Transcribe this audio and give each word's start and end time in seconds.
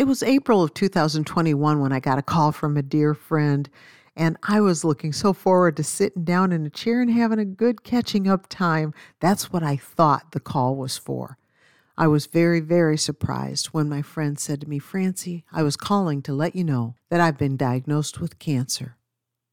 It 0.00 0.06
was 0.06 0.22
April 0.22 0.62
of 0.62 0.72
2021 0.72 1.78
when 1.78 1.92
I 1.92 2.00
got 2.00 2.16
a 2.16 2.22
call 2.22 2.52
from 2.52 2.78
a 2.78 2.82
dear 2.82 3.12
friend, 3.12 3.68
and 4.16 4.38
I 4.42 4.58
was 4.62 4.82
looking 4.82 5.12
so 5.12 5.34
forward 5.34 5.76
to 5.76 5.84
sitting 5.84 6.24
down 6.24 6.52
in 6.52 6.64
a 6.64 6.70
chair 6.70 7.02
and 7.02 7.10
having 7.10 7.38
a 7.38 7.44
good 7.44 7.84
catching 7.84 8.26
up 8.26 8.46
time. 8.48 8.94
That's 9.20 9.52
what 9.52 9.62
I 9.62 9.76
thought 9.76 10.32
the 10.32 10.40
call 10.40 10.74
was 10.74 10.96
for. 10.96 11.36
I 11.98 12.06
was 12.06 12.24
very, 12.24 12.60
very 12.60 12.96
surprised 12.96 13.66
when 13.74 13.90
my 13.90 14.00
friend 14.00 14.38
said 14.38 14.62
to 14.62 14.68
me, 14.70 14.78
Francie, 14.78 15.44
I 15.52 15.62
was 15.62 15.76
calling 15.76 16.22
to 16.22 16.32
let 16.32 16.56
you 16.56 16.64
know 16.64 16.94
that 17.10 17.20
I've 17.20 17.36
been 17.36 17.58
diagnosed 17.58 18.22
with 18.22 18.38
cancer. 18.38 18.96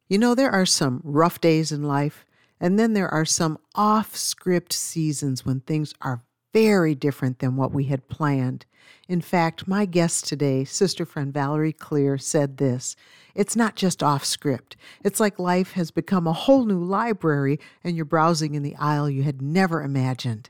You 0.07 0.17
know, 0.17 0.33
there 0.33 0.51
are 0.51 0.65
some 0.65 1.01
rough 1.03 1.41
days 1.41 1.73
in 1.73 1.83
life, 1.83 2.25
and 2.57 2.79
then 2.79 2.93
there 2.93 3.13
are 3.13 3.25
some 3.25 3.57
off 3.75 4.15
script 4.15 4.71
seasons 4.71 5.45
when 5.45 5.59
things 5.59 5.93
are 5.99 6.23
very 6.53 6.95
different 6.95 7.39
than 7.39 7.55
what 7.55 7.71
we 7.71 7.85
had 7.85 8.07
planned. 8.07 8.65
In 9.07 9.21
fact, 9.21 9.67
my 9.67 9.85
guest 9.85 10.27
today, 10.27 10.63
sister 10.63 11.05
friend 11.05 11.33
Valerie 11.33 11.73
Clear, 11.73 12.17
said 12.17 12.57
this 12.57 12.95
It's 13.35 13.55
not 13.55 13.75
just 13.75 14.03
off 14.03 14.25
script. 14.25 14.75
It's 15.03 15.19
like 15.19 15.39
life 15.39 15.73
has 15.73 15.91
become 15.91 16.27
a 16.27 16.33
whole 16.33 16.65
new 16.65 16.83
library 16.83 17.59
and 17.83 17.95
you're 17.95 18.05
browsing 18.05 18.55
in 18.55 18.63
the 18.63 18.75
aisle 18.75 19.09
you 19.09 19.23
had 19.23 19.41
never 19.41 19.81
imagined. 19.81 20.49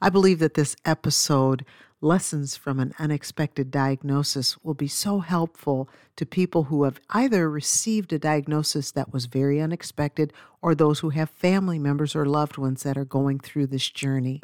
I 0.00 0.10
believe 0.10 0.38
that 0.40 0.54
this 0.54 0.76
episode, 0.84 1.64
Lessons 2.00 2.56
from 2.56 2.78
an 2.78 2.92
Unexpected 2.98 3.70
Diagnosis, 3.70 4.62
will 4.62 4.74
be 4.74 4.88
so 4.88 5.20
helpful 5.20 5.88
to 6.16 6.26
people 6.26 6.64
who 6.64 6.84
have 6.84 7.00
either 7.10 7.48
received 7.48 8.12
a 8.12 8.18
diagnosis 8.18 8.90
that 8.90 9.12
was 9.12 9.26
very 9.26 9.60
unexpected 9.60 10.32
or 10.60 10.74
those 10.74 10.98
who 10.98 11.10
have 11.10 11.30
family 11.30 11.78
members 11.78 12.14
or 12.14 12.26
loved 12.26 12.58
ones 12.58 12.82
that 12.82 12.98
are 12.98 13.06
going 13.06 13.38
through 13.38 13.68
this 13.68 13.88
journey. 13.88 14.42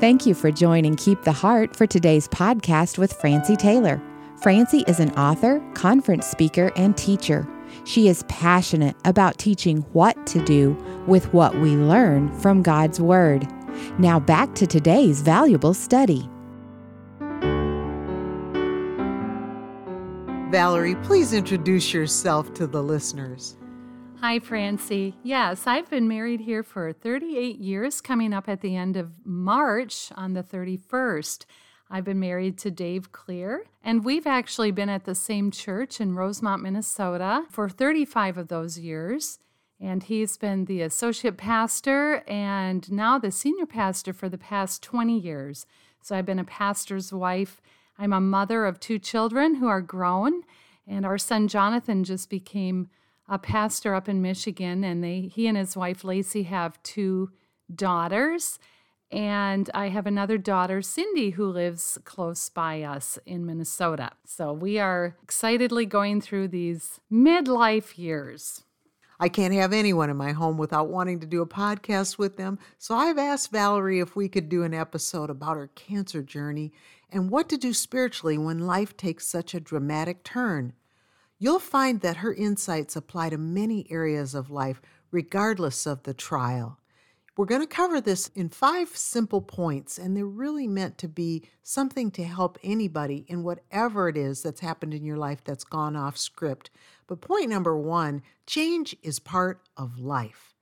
Thank 0.00 0.26
you 0.26 0.34
for 0.34 0.52
joining 0.52 0.94
Keep 0.94 1.22
the 1.22 1.32
Heart 1.32 1.74
for 1.74 1.84
today's 1.84 2.28
podcast 2.28 2.98
with 2.98 3.12
Francie 3.14 3.56
Taylor. 3.56 4.00
Francie 4.40 4.84
is 4.86 5.00
an 5.00 5.10
author, 5.18 5.60
conference 5.74 6.24
speaker, 6.24 6.70
and 6.76 6.96
teacher. 6.96 7.48
She 7.82 8.06
is 8.06 8.22
passionate 8.28 8.94
about 9.04 9.38
teaching 9.38 9.78
what 9.94 10.24
to 10.28 10.44
do 10.44 10.74
with 11.08 11.34
what 11.34 11.52
we 11.56 11.70
learn 11.70 12.32
from 12.38 12.62
God's 12.62 13.00
Word. 13.00 13.48
Now 13.98 14.20
back 14.20 14.54
to 14.54 14.68
today's 14.68 15.20
valuable 15.20 15.74
study. 15.74 16.30
Valerie, 20.52 20.94
please 21.02 21.32
introduce 21.32 21.92
yourself 21.92 22.54
to 22.54 22.68
the 22.68 22.84
listeners. 22.84 23.56
Hi, 24.20 24.40
Francie. 24.40 25.14
Yes, 25.22 25.68
I've 25.68 25.88
been 25.88 26.08
married 26.08 26.40
here 26.40 26.64
for 26.64 26.92
38 26.92 27.60
years, 27.60 28.00
coming 28.00 28.34
up 28.34 28.48
at 28.48 28.62
the 28.62 28.74
end 28.74 28.96
of 28.96 29.12
March 29.24 30.10
on 30.16 30.32
the 30.32 30.42
31st. 30.42 31.44
I've 31.88 32.04
been 32.04 32.18
married 32.18 32.58
to 32.58 32.70
Dave 32.72 33.12
Clear, 33.12 33.66
and 33.80 34.04
we've 34.04 34.26
actually 34.26 34.72
been 34.72 34.88
at 34.88 35.04
the 35.04 35.14
same 35.14 35.52
church 35.52 36.00
in 36.00 36.16
Rosemount, 36.16 36.64
Minnesota 36.64 37.44
for 37.48 37.68
35 37.68 38.38
of 38.38 38.48
those 38.48 38.76
years. 38.76 39.38
And 39.78 40.02
he's 40.02 40.36
been 40.36 40.64
the 40.64 40.82
associate 40.82 41.36
pastor 41.36 42.24
and 42.26 42.90
now 42.90 43.20
the 43.20 43.30
senior 43.30 43.66
pastor 43.66 44.12
for 44.12 44.28
the 44.28 44.36
past 44.36 44.82
20 44.82 45.16
years. 45.16 45.64
So 46.02 46.16
I've 46.16 46.26
been 46.26 46.40
a 46.40 46.44
pastor's 46.44 47.12
wife. 47.12 47.60
I'm 47.96 48.12
a 48.12 48.20
mother 48.20 48.66
of 48.66 48.80
two 48.80 48.98
children 48.98 49.54
who 49.54 49.68
are 49.68 49.80
grown, 49.80 50.42
and 50.88 51.06
our 51.06 51.18
son 51.18 51.46
Jonathan 51.46 52.02
just 52.02 52.28
became 52.28 52.88
a 53.28 53.38
pastor 53.38 53.94
up 53.94 54.08
in 54.08 54.22
Michigan, 54.22 54.84
and 54.84 55.02
they 55.02 55.22
he 55.22 55.46
and 55.46 55.56
his 55.56 55.76
wife 55.76 56.04
Lacey 56.04 56.44
have 56.44 56.82
two 56.82 57.30
daughters. 57.74 58.58
And 59.10 59.70
I 59.72 59.88
have 59.88 60.06
another 60.06 60.36
daughter, 60.36 60.82
Cindy, 60.82 61.30
who 61.30 61.46
lives 61.46 61.98
close 62.04 62.50
by 62.50 62.82
us 62.82 63.18
in 63.24 63.46
Minnesota. 63.46 64.10
So 64.26 64.52
we 64.52 64.78
are 64.78 65.16
excitedly 65.22 65.86
going 65.86 66.20
through 66.20 66.48
these 66.48 67.00
midlife 67.10 67.96
years. 67.96 68.64
I 69.18 69.28
can't 69.28 69.54
have 69.54 69.72
anyone 69.72 70.10
in 70.10 70.16
my 70.16 70.32
home 70.32 70.58
without 70.58 70.88
wanting 70.88 71.20
to 71.20 71.26
do 71.26 71.42
a 71.42 71.46
podcast 71.46 72.18
with 72.18 72.36
them. 72.36 72.58
So 72.76 72.94
I've 72.94 73.18
asked 73.18 73.50
Valerie 73.50 73.98
if 73.98 74.14
we 74.14 74.28
could 74.28 74.48
do 74.48 74.62
an 74.62 74.74
episode 74.74 75.30
about 75.30 75.56
her 75.56 75.70
cancer 75.74 76.22
journey 76.22 76.72
and 77.10 77.30
what 77.30 77.48
to 77.48 77.56
do 77.56 77.72
spiritually 77.72 78.38
when 78.38 78.58
life 78.60 78.96
takes 78.96 79.26
such 79.26 79.54
a 79.54 79.60
dramatic 79.60 80.22
turn. 80.22 80.74
You'll 81.38 81.60
find 81.60 82.00
that 82.00 82.18
her 82.18 82.34
insights 82.34 82.96
apply 82.96 83.30
to 83.30 83.38
many 83.38 83.86
areas 83.90 84.34
of 84.34 84.50
life, 84.50 84.82
regardless 85.10 85.86
of 85.86 86.02
the 86.02 86.14
trial. 86.14 86.78
We're 87.36 87.46
going 87.46 87.60
to 87.60 87.68
cover 87.68 88.00
this 88.00 88.26
in 88.34 88.48
five 88.48 88.96
simple 88.96 89.40
points, 89.40 89.96
and 89.96 90.16
they're 90.16 90.26
really 90.26 90.66
meant 90.66 90.98
to 90.98 91.08
be 91.08 91.44
something 91.62 92.10
to 92.10 92.24
help 92.24 92.58
anybody 92.64 93.24
in 93.28 93.44
whatever 93.44 94.08
it 94.08 94.16
is 94.16 94.42
that's 94.42 94.58
happened 94.58 94.92
in 94.92 95.04
your 95.04 95.16
life 95.16 95.44
that's 95.44 95.62
gone 95.62 95.94
off 95.94 96.18
script. 96.18 96.70
But 97.06 97.20
point 97.20 97.48
number 97.48 97.76
one 97.78 98.22
change 98.44 98.96
is 99.04 99.20
part 99.20 99.60
of 99.76 100.00
life. 100.00 100.56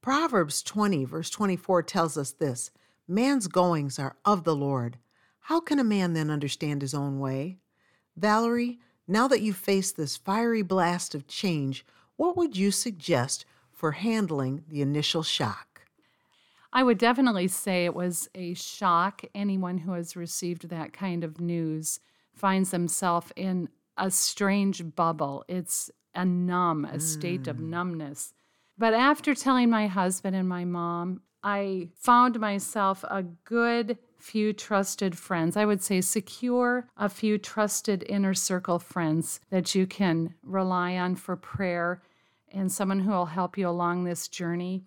Proverbs 0.00 0.62
20, 0.62 1.04
verse 1.04 1.30
24 1.30 1.82
tells 1.82 2.16
us 2.16 2.30
this 2.30 2.70
Man's 3.08 3.48
goings 3.48 3.98
are 3.98 4.16
of 4.24 4.44
the 4.44 4.54
Lord. 4.54 4.98
How 5.40 5.58
can 5.58 5.80
a 5.80 5.84
man 5.84 6.12
then 6.12 6.30
understand 6.30 6.82
his 6.82 6.94
own 6.94 7.18
way? 7.18 7.58
Valerie, 8.16 8.78
now 9.08 9.28
that 9.28 9.40
you've 9.40 9.56
faced 9.56 9.96
this 9.96 10.16
fiery 10.16 10.62
blast 10.62 11.14
of 11.14 11.26
change, 11.26 11.84
what 12.16 12.36
would 12.36 12.56
you 12.56 12.70
suggest 12.70 13.44
for 13.72 13.92
handling 13.92 14.64
the 14.68 14.82
initial 14.82 15.22
shock? 15.22 15.82
I 16.72 16.82
would 16.82 16.98
definitely 16.98 17.48
say 17.48 17.84
it 17.84 17.94
was 17.94 18.28
a 18.34 18.54
shock. 18.54 19.22
Anyone 19.34 19.78
who 19.78 19.92
has 19.92 20.14
received 20.14 20.68
that 20.68 20.92
kind 20.92 21.24
of 21.24 21.40
news 21.40 21.98
finds 22.32 22.70
themselves 22.70 23.32
in 23.34 23.68
a 23.96 24.10
strange 24.10 24.94
bubble. 24.94 25.44
It's 25.48 25.90
a 26.14 26.24
numb, 26.24 26.84
a 26.84 26.96
mm. 26.96 27.02
state 27.02 27.48
of 27.48 27.56
hmm. 27.56 27.70
numbness. 27.70 28.32
But 28.78 28.94
after 28.94 29.34
telling 29.34 29.70
my 29.70 29.88
husband 29.88 30.34
and 30.34 30.48
my 30.48 30.64
mom, 30.64 31.22
I 31.42 31.88
found 31.94 32.40
myself 32.40 33.04
a 33.04 33.22
good 33.22 33.98
few 34.20 34.52
trusted 34.52 35.16
friends. 35.16 35.56
I 35.56 35.64
would 35.64 35.82
say 35.82 36.00
secure 36.00 36.86
a 36.96 37.08
few 37.08 37.38
trusted 37.38 38.04
inner 38.08 38.34
circle 38.34 38.78
friends 38.78 39.40
that 39.50 39.74
you 39.74 39.86
can 39.86 40.34
rely 40.42 40.96
on 40.96 41.16
for 41.16 41.36
prayer 41.36 42.02
and 42.52 42.70
someone 42.70 43.00
who 43.00 43.10
will 43.10 43.26
help 43.26 43.56
you 43.56 43.68
along 43.68 44.04
this 44.04 44.28
journey. 44.28 44.82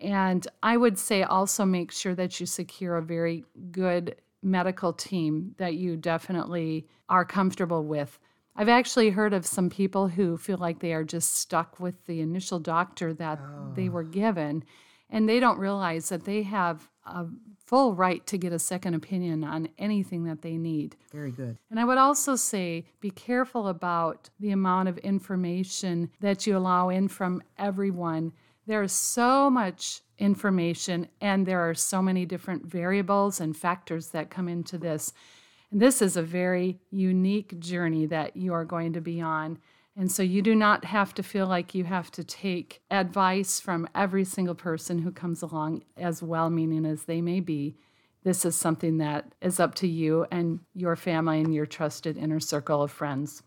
And 0.00 0.46
I 0.62 0.76
would 0.76 0.98
say 0.98 1.22
also 1.22 1.64
make 1.64 1.92
sure 1.92 2.14
that 2.14 2.40
you 2.40 2.46
secure 2.46 2.96
a 2.96 3.02
very 3.02 3.44
good 3.70 4.16
medical 4.42 4.92
team 4.92 5.54
that 5.58 5.74
you 5.74 5.96
definitely 5.96 6.86
are 7.08 7.24
comfortable 7.24 7.84
with. 7.84 8.18
I've 8.54 8.68
actually 8.68 9.10
heard 9.10 9.32
of 9.32 9.46
some 9.46 9.70
people 9.70 10.08
who 10.08 10.36
feel 10.36 10.58
like 10.58 10.80
they 10.80 10.92
are 10.92 11.04
just 11.04 11.36
stuck 11.36 11.80
with 11.80 12.04
the 12.06 12.20
initial 12.20 12.58
doctor 12.58 13.14
that 13.14 13.38
oh. 13.40 13.72
they 13.74 13.88
ah. 13.88 13.92
were 13.92 14.02
given, 14.02 14.64
and 15.12 15.28
they 15.28 15.38
don't 15.38 15.58
realize 15.58 16.08
that 16.08 16.24
they 16.24 16.42
have 16.42 16.88
a 17.06 17.26
full 17.66 17.94
right 17.94 18.26
to 18.26 18.38
get 18.38 18.52
a 18.52 18.58
second 18.58 18.94
opinion 18.94 19.44
on 19.44 19.68
anything 19.78 20.24
that 20.24 20.42
they 20.42 20.56
need. 20.56 20.96
Very 21.12 21.30
good. 21.30 21.58
And 21.70 21.78
I 21.78 21.84
would 21.84 21.98
also 21.98 22.34
say 22.34 22.86
be 23.00 23.10
careful 23.10 23.68
about 23.68 24.30
the 24.40 24.50
amount 24.50 24.88
of 24.88 24.98
information 24.98 26.10
that 26.20 26.46
you 26.46 26.56
allow 26.56 26.88
in 26.88 27.08
from 27.08 27.42
everyone. 27.58 28.32
There 28.66 28.82
is 28.82 28.92
so 28.92 29.50
much 29.50 30.00
information, 30.18 31.08
and 31.20 31.46
there 31.46 31.68
are 31.68 31.74
so 31.74 32.00
many 32.00 32.24
different 32.24 32.64
variables 32.64 33.40
and 33.40 33.56
factors 33.56 34.08
that 34.08 34.30
come 34.30 34.48
into 34.48 34.78
this. 34.78 35.12
And 35.70 35.80
this 35.80 36.00
is 36.00 36.16
a 36.16 36.22
very 36.22 36.78
unique 36.90 37.58
journey 37.58 38.06
that 38.06 38.36
you 38.36 38.52
are 38.52 38.64
going 38.64 38.92
to 38.92 39.00
be 39.00 39.20
on. 39.20 39.58
And 39.96 40.10
so 40.10 40.22
you 40.22 40.40
do 40.40 40.54
not 40.54 40.86
have 40.86 41.12
to 41.14 41.22
feel 41.22 41.46
like 41.46 41.74
you 41.74 41.84
have 41.84 42.10
to 42.12 42.24
take 42.24 42.82
advice 42.90 43.60
from 43.60 43.86
every 43.94 44.24
single 44.24 44.54
person 44.54 45.00
who 45.00 45.12
comes 45.12 45.42
along, 45.42 45.84
as 45.96 46.22
well 46.22 46.48
meaning 46.48 46.86
as 46.86 47.04
they 47.04 47.20
may 47.20 47.40
be. 47.40 47.76
This 48.24 48.44
is 48.44 48.56
something 48.56 48.98
that 48.98 49.34
is 49.42 49.60
up 49.60 49.74
to 49.76 49.88
you 49.88 50.26
and 50.30 50.60
your 50.74 50.96
family 50.96 51.40
and 51.40 51.54
your 51.54 51.66
trusted 51.66 52.16
inner 52.16 52.40
circle 52.40 52.82
of 52.82 52.90
friends. 52.90 53.42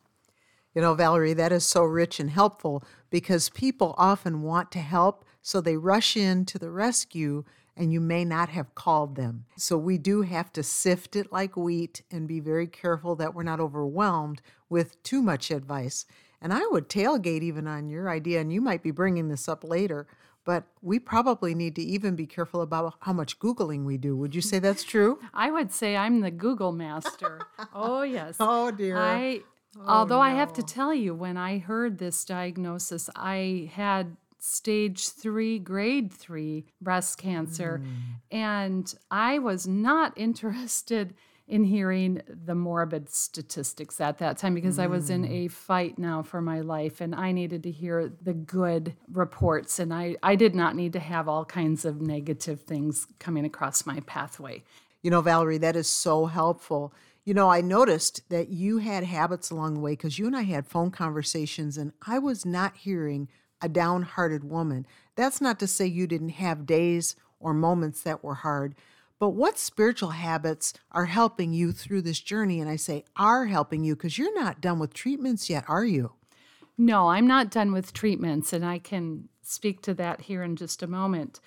You 0.75 0.81
know, 0.81 0.93
Valerie, 0.93 1.33
that 1.33 1.53
is 1.53 1.65
so 1.65 1.83
rich 1.83 2.19
and 2.19 2.29
helpful 2.29 2.83
because 3.09 3.49
people 3.49 3.95
often 3.97 4.41
want 4.41 4.71
to 4.73 4.79
help, 4.79 5.25
so 5.41 5.61
they 5.61 5.77
rush 5.77 6.17
in 6.17 6.45
to 6.45 6.59
the 6.59 6.69
rescue 6.69 7.45
and 7.77 7.91
you 7.91 7.99
may 7.99 8.23
not 8.23 8.49
have 8.49 8.75
called 8.75 9.15
them. 9.15 9.45
So 9.57 9.77
we 9.77 9.97
do 9.97 10.21
have 10.21 10.51
to 10.53 10.63
sift 10.63 11.15
it 11.15 11.31
like 11.31 11.57
wheat 11.57 12.03
and 12.11 12.27
be 12.27 12.39
very 12.39 12.67
careful 12.67 13.15
that 13.15 13.33
we're 13.33 13.43
not 13.43 13.59
overwhelmed 13.59 14.41
with 14.69 15.01
too 15.03 15.21
much 15.21 15.51
advice. 15.51 16.05
And 16.41 16.53
I 16.53 16.65
would 16.67 16.89
tailgate 16.89 17.41
even 17.41 17.67
on 17.67 17.89
your 17.89 18.09
idea, 18.09 18.41
and 18.41 18.51
you 18.51 18.61
might 18.61 18.83
be 18.83 18.91
bringing 18.91 19.29
this 19.29 19.47
up 19.47 19.63
later, 19.63 20.07
but 20.45 20.65
we 20.81 20.99
probably 20.99 21.55
need 21.55 21.75
to 21.75 21.81
even 21.81 22.15
be 22.15 22.27
careful 22.27 22.61
about 22.61 22.93
how 23.01 23.13
much 23.13 23.39
Googling 23.39 23.83
we 23.83 23.97
do. 23.97 24.15
Would 24.15 24.35
you 24.35 24.41
say 24.41 24.59
that's 24.59 24.83
true? 24.83 25.19
I 25.33 25.49
would 25.49 25.71
say 25.71 25.97
I'm 25.97 26.21
the 26.21 26.31
Google 26.31 26.71
master. 26.71 27.41
oh, 27.73 28.03
yes. 28.03 28.37
Oh, 28.39 28.69
dear. 28.71 28.97
I, 28.97 29.41
oh, 29.77 29.83
although 29.87 30.17
no. 30.17 30.21
I 30.21 30.31
have 30.31 30.53
to 30.53 30.63
tell 30.63 30.93
you, 30.93 31.15
when 31.15 31.35
I 31.35 31.57
heard 31.57 31.97
this 31.97 32.23
diagnosis, 32.23 33.09
I 33.15 33.71
had 33.73 34.17
stage 34.45 35.09
three, 35.09 35.57
grade 35.57 36.13
three 36.13 36.65
breast 36.79 37.17
cancer. 37.17 37.81
Mm. 37.83 38.37
And 38.37 38.95
I 39.09 39.39
was 39.39 39.67
not 39.67 40.13
interested 40.15 41.15
in 41.47 41.63
hearing 41.63 42.21
the 42.27 42.55
morbid 42.55 43.09
statistics 43.09 44.01
at 44.01 44.17
that 44.17 44.37
time 44.37 44.55
because 44.55 44.79
I 44.79 44.87
was 44.87 45.11
in 45.11 45.23
mm. 45.23 45.45
a 45.45 45.47
fight 45.47 45.99
now 45.99 46.23
for 46.23 46.41
my 46.41 46.61
life 46.61 47.01
and 47.01 47.13
I 47.13 47.31
needed 47.31 47.61
to 47.63 47.71
hear 47.71 48.11
the 48.23 48.33
good 48.33 48.95
reports 49.11 49.77
and 49.77 49.93
I, 49.93 50.15
I 50.23 50.35
did 50.35 50.55
not 50.55 50.75
need 50.75 50.93
to 50.93 50.99
have 50.99 51.27
all 51.27 51.45
kinds 51.45 51.85
of 51.85 52.01
negative 52.01 52.61
things 52.61 53.05
coming 53.19 53.45
across 53.45 53.85
my 53.85 53.99
pathway. 54.01 54.63
You 55.03 55.11
know, 55.11 55.21
Valerie, 55.21 55.59
that 55.59 55.75
is 55.75 55.87
so 55.87 56.25
helpful. 56.25 56.91
You 57.25 57.35
know, 57.35 57.49
I 57.49 57.61
noticed 57.61 58.27
that 58.29 58.49
you 58.49 58.79
had 58.79 59.03
habits 59.03 59.51
along 59.51 59.75
the 59.75 59.79
way 59.79 59.91
because 59.91 60.17
you 60.17 60.25
and 60.25 60.35
I 60.35 60.43
had 60.43 60.65
phone 60.65 60.89
conversations, 60.89 61.77
and 61.77 61.91
I 62.07 62.17
was 62.17 62.43
not 62.43 62.75
hearing 62.77 63.29
a 63.61 63.69
downhearted 63.69 64.43
woman. 64.43 64.85
That's 65.15 65.41
not 65.41 65.59
to 65.59 65.67
say 65.67 65.85
you 65.85 66.07
didn't 66.07 66.29
have 66.29 66.65
days 66.65 67.15
or 67.39 67.53
moments 67.53 68.01
that 68.01 68.23
were 68.23 68.33
hard, 68.33 68.73
but 69.19 69.29
what 69.29 69.57
spiritual 69.57 70.09
habits 70.09 70.73
are 70.91 71.05
helping 71.05 71.53
you 71.53 71.71
through 71.71 72.01
this 72.01 72.19
journey? 72.19 72.59
And 72.59 72.69
I 72.69 72.75
say 72.75 73.05
are 73.15 73.45
helping 73.45 73.83
you 73.83 73.95
because 73.95 74.17
you're 74.17 74.37
not 74.39 74.61
done 74.61 74.79
with 74.79 74.93
treatments 74.93 75.49
yet, 75.49 75.65
are 75.67 75.85
you? 75.85 76.13
No, 76.77 77.09
I'm 77.09 77.25
not 77.25 77.51
done 77.51 77.71
with 77.71 77.93
treatments, 77.93 78.51
and 78.51 78.65
I 78.65 78.79
can 78.79 79.29
speak 79.41 79.81
to 79.83 79.93
that 79.93 80.21
here 80.21 80.43
in 80.43 80.55
just 80.55 80.83
a 80.83 80.87
moment. 80.87 81.39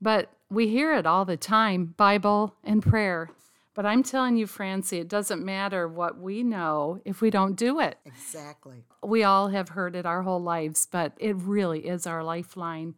But 0.00 0.30
we 0.48 0.68
hear 0.68 0.94
it 0.94 1.06
all 1.06 1.24
the 1.24 1.36
time 1.36 1.94
Bible 1.96 2.54
and 2.62 2.82
prayer. 2.82 3.30
But 3.74 3.84
I'm 3.84 4.02
telling 4.02 4.36
you, 4.36 4.46
Francie, 4.46 5.00
it 5.00 5.08
doesn't 5.08 5.44
matter 5.44 5.86
what 5.86 6.18
we 6.18 6.42
know 6.42 7.00
if 7.04 7.20
we 7.20 7.28
don't 7.28 7.56
do 7.56 7.80
it. 7.80 7.98
Exactly. 8.06 8.84
We 9.04 9.22
all 9.22 9.48
have 9.48 9.70
heard 9.70 9.94
it 9.94 10.06
our 10.06 10.22
whole 10.22 10.40
lives, 10.40 10.86
but 10.90 11.12
it 11.18 11.36
really 11.36 11.86
is 11.86 12.06
our 12.06 12.24
lifeline. 12.24 12.94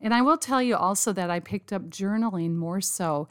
And 0.00 0.14
I 0.14 0.22
will 0.22 0.38
tell 0.38 0.62
you 0.62 0.74
also 0.74 1.12
that 1.12 1.30
I 1.30 1.40
picked 1.40 1.72
up 1.72 1.90
journaling 1.90 2.54
more 2.54 2.80
so. 2.80 3.28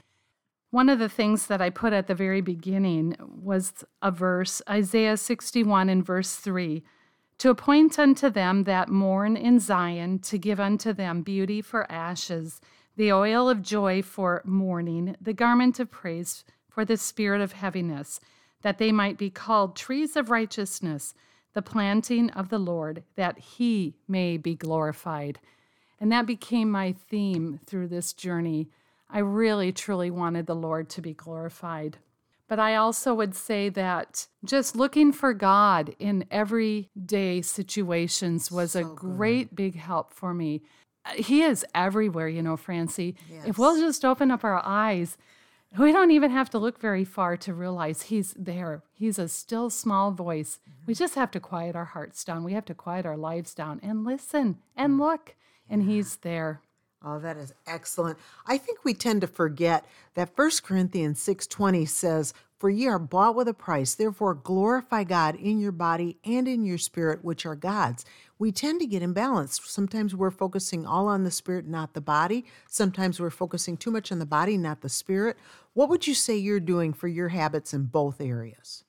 One 0.71 0.89
of 0.89 0.99
the 0.99 1.09
things 1.09 1.47
that 1.47 1.61
I 1.61 1.69
put 1.69 1.93
at 1.93 2.07
the 2.07 2.15
very 2.15 2.41
beginning 2.41 3.15
was 3.19 3.83
a 4.01 4.09
verse, 4.09 4.61
Isaiah 4.69 5.17
61 5.17 5.89
and 5.89 6.05
verse 6.05 6.35
3 6.35 6.83
to 7.41 7.49
appoint 7.49 7.97
unto 7.97 8.29
them 8.29 8.65
that 8.65 8.87
mourn 8.87 9.35
in 9.35 9.59
Zion, 9.59 10.19
to 10.19 10.37
give 10.37 10.59
unto 10.59 10.93
them 10.93 11.23
beauty 11.23 11.59
for 11.59 11.91
ashes, 11.91 12.61
the 12.97 13.11
oil 13.11 13.49
of 13.49 13.63
joy 13.63 14.03
for 14.03 14.43
mourning, 14.45 15.15
the 15.19 15.33
garment 15.33 15.79
of 15.79 15.89
praise 15.89 16.43
for 16.69 16.85
the 16.85 16.97
spirit 16.97 17.41
of 17.41 17.53
heaviness, 17.53 18.19
that 18.61 18.77
they 18.77 18.91
might 18.91 19.17
be 19.17 19.31
called 19.31 19.75
trees 19.75 20.15
of 20.15 20.29
righteousness, 20.29 21.15
the 21.55 21.63
planting 21.63 22.29
of 22.29 22.49
the 22.49 22.59
Lord, 22.59 23.01
that 23.15 23.39
he 23.39 23.95
may 24.07 24.37
be 24.37 24.53
glorified. 24.53 25.39
And 25.99 26.11
that 26.11 26.27
became 26.27 26.69
my 26.69 26.91
theme 26.91 27.59
through 27.65 27.87
this 27.87 28.13
journey. 28.13 28.69
I 29.11 29.19
really, 29.19 29.71
truly 29.71 30.09
wanted 30.09 30.45
the 30.45 30.55
Lord 30.55 30.89
to 30.89 31.01
be 31.01 31.13
glorified. 31.13 31.97
But 32.47 32.59
I 32.59 32.75
also 32.75 33.13
would 33.13 33.33
say 33.33 33.69
that 33.69 34.27
just 34.43 34.75
looking 34.75 35.13
for 35.13 35.33
God 35.33 35.95
in 35.99 36.25
everyday 36.29 37.41
situations 37.41 38.51
was 38.51 38.75
a 38.75 38.83
great 38.83 39.55
big 39.55 39.75
help 39.75 40.13
for 40.13 40.33
me. 40.33 40.61
He 41.15 41.43
is 41.43 41.65
everywhere, 41.73 42.27
you 42.27 42.41
know, 42.41 42.57
Francie. 42.57 43.15
If 43.45 43.57
we'll 43.57 43.79
just 43.79 44.03
open 44.03 44.31
up 44.31 44.43
our 44.43 44.61
eyes, 44.65 45.17
we 45.77 45.93
don't 45.93 46.11
even 46.11 46.31
have 46.31 46.49
to 46.49 46.59
look 46.59 46.79
very 46.79 47.05
far 47.05 47.37
to 47.37 47.53
realize 47.53 48.03
He's 48.03 48.33
there. 48.37 48.83
He's 48.91 49.17
a 49.17 49.29
still 49.29 49.69
small 49.69 50.11
voice. 50.11 50.59
Mm-hmm. 50.69 50.85
We 50.87 50.93
just 50.93 51.15
have 51.15 51.31
to 51.31 51.39
quiet 51.39 51.77
our 51.77 51.85
hearts 51.85 52.23
down. 52.25 52.43
We 52.43 52.51
have 52.53 52.65
to 52.65 52.73
quiet 52.73 53.05
our 53.05 53.17
lives 53.17 53.53
down 53.53 53.79
and 53.81 54.03
listen 54.03 54.57
and 54.75 54.95
mm. 54.95 54.99
look, 54.99 55.35
and 55.69 55.83
He's 55.83 56.17
there. 56.17 56.61
Oh, 57.03 57.19
that 57.19 57.37
is 57.37 57.53
excellent. 57.65 58.19
I 58.45 58.57
think 58.57 58.83
we 58.83 58.93
tend 58.93 59.21
to 59.21 59.27
forget 59.27 59.85
that 60.13 60.35
1 60.35 60.63
Corinthians 60.63 61.19
6:20 61.19 61.85
says, 61.85 62.33
"For 62.59 62.69
ye 62.69 62.87
are 62.87 62.99
bought 62.99 63.35
with 63.35 63.47
a 63.47 63.55
price, 63.55 63.95
therefore 63.95 64.35
glorify 64.35 65.03
God 65.03 65.35
in 65.35 65.59
your 65.59 65.71
body 65.71 66.19
and 66.23 66.47
in 66.47 66.63
your 66.63 66.77
spirit, 66.77 67.23
which 67.23 67.45
are 67.45 67.55
God's." 67.55 68.05
We 68.37 68.51
tend 68.51 68.79
to 68.81 68.87
get 68.87 69.03
imbalanced. 69.03 69.67
Sometimes 69.67 70.15
we're 70.15 70.31
focusing 70.31 70.85
all 70.85 71.07
on 71.07 71.23
the 71.23 71.31
spirit, 71.31 71.67
not 71.67 71.93
the 71.93 72.01
body. 72.01 72.45
Sometimes 72.67 73.19
we're 73.19 73.29
focusing 73.31 73.77
too 73.77 73.91
much 73.91 74.11
on 74.11 74.19
the 74.19 74.25
body, 74.25 74.57
not 74.57 74.81
the 74.81 74.89
spirit. 74.89 75.37
What 75.73 75.89
would 75.89 76.05
you 76.05 76.13
say 76.13 76.35
you're 76.37 76.59
doing 76.59 76.93
for 76.93 77.07
your 77.07 77.29
habits 77.29 77.73
in 77.73 77.85
both 77.85 78.21
areas? 78.21 78.83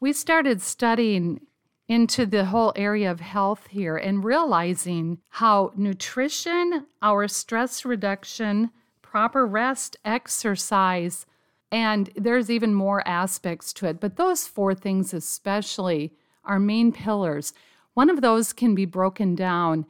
we 0.00 0.12
started 0.12 0.60
studying 0.60 1.40
into 1.88 2.26
the 2.26 2.46
whole 2.46 2.72
area 2.74 3.10
of 3.10 3.20
health 3.20 3.68
here 3.70 3.96
and 3.96 4.24
realizing 4.24 5.18
how 5.28 5.72
nutrition, 5.76 6.86
our 7.00 7.28
stress 7.28 7.84
reduction, 7.84 8.70
proper 9.02 9.46
rest, 9.46 9.96
exercise, 10.04 11.26
and 11.70 12.10
there's 12.16 12.50
even 12.50 12.74
more 12.74 13.06
aspects 13.06 13.72
to 13.72 13.86
it. 13.86 14.00
But 14.00 14.16
those 14.16 14.46
four 14.46 14.74
things, 14.74 15.14
especially, 15.14 16.12
are 16.44 16.58
main 16.58 16.92
pillars. 16.92 17.52
One 17.94 18.10
of 18.10 18.20
those 18.20 18.52
can 18.52 18.74
be 18.74 18.84
broken 18.84 19.34
down 19.34 19.86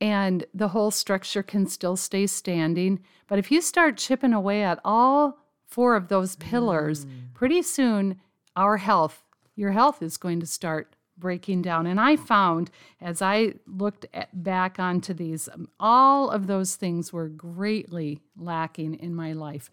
and 0.00 0.44
the 0.52 0.68
whole 0.68 0.90
structure 0.90 1.42
can 1.42 1.66
still 1.66 1.96
stay 1.96 2.26
standing. 2.26 3.00
But 3.26 3.38
if 3.38 3.50
you 3.50 3.60
start 3.60 3.96
chipping 3.96 4.32
away 4.32 4.62
at 4.62 4.80
all 4.84 5.38
four 5.66 5.96
of 5.96 6.08
those 6.08 6.36
pillars, 6.36 7.04
mm. 7.04 7.32
pretty 7.32 7.62
soon 7.62 8.20
our 8.56 8.76
health, 8.78 9.22
your 9.56 9.72
health 9.72 10.02
is 10.02 10.16
going 10.16 10.40
to 10.40 10.46
start 10.46 10.94
breaking 11.24 11.62
down. 11.62 11.86
And 11.86 11.98
I 11.98 12.16
found 12.16 12.70
as 13.00 13.22
I 13.22 13.54
looked 13.66 14.04
at, 14.12 14.28
back 14.44 14.78
onto 14.78 15.14
these, 15.14 15.48
um, 15.48 15.68
all 15.80 16.28
of 16.28 16.48
those 16.48 16.76
things 16.76 17.14
were 17.14 17.28
greatly 17.28 18.20
lacking 18.36 18.92
in 18.96 19.14
my 19.14 19.32
life. 19.32 19.70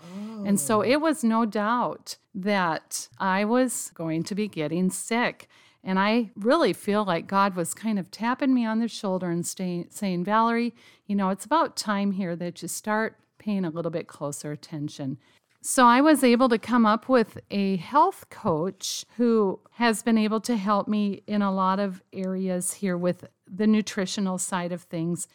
And 0.47 0.57
so 0.57 0.81
it 0.81 1.01
was 1.01 1.25
no 1.25 1.45
doubt 1.45 2.15
that 2.33 3.09
I 3.19 3.43
was 3.43 3.91
going 3.95 4.23
to 4.23 4.33
be 4.33 4.47
getting 4.47 4.89
sick. 4.89 5.49
And 5.83 5.99
I 5.99 6.29
really 6.37 6.71
feel 6.71 7.03
like 7.03 7.27
God 7.27 7.57
was 7.57 7.73
kind 7.73 7.99
of 7.99 8.09
tapping 8.11 8.53
me 8.53 8.65
on 8.65 8.79
the 8.79 8.87
shoulder 8.87 9.29
and 9.29 9.45
stay, 9.45 9.87
saying, 9.89 10.23
Valerie, 10.23 10.73
you 11.05 11.17
know, 11.17 11.31
it's 11.31 11.43
about 11.43 11.75
time 11.75 12.13
here 12.13 12.37
that 12.37 12.61
you 12.61 12.69
start 12.69 13.17
paying 13.39 13.65
a 13.65 13.69
little 13.69 13.91
bit 13.91 14.07
closer 14.07 14.53
attention. 14.53 15.17
So 15.63 15.85
I 15.85 16.01
was 16.01 16.23
able 16.23 16.49
to 16.49 16.57
come 16.57 16.87
up 16.87 17.07
with 17.07 17.39
a 17.51 17.75
health 17.77 18.29
coach 18.29 19.05
who 19.17 19.59
has 19.73 20.01
been 20.01 20.17
able 20.17 20.41
to 20.41 20.57
help 20.57 20.87
me 20.87 21.21
in 21.27 21.43
a 21.43 21.53
lot 21.53 21.79
of 21.79 22.01
areas 22.11 22.73
here 22.73 22.97
with 22.97 23.25
the 23.47 23.67
nutritional 23.67 24.39
side 24.39 24.71
of 24.71 24.81
things. 24.83 25.27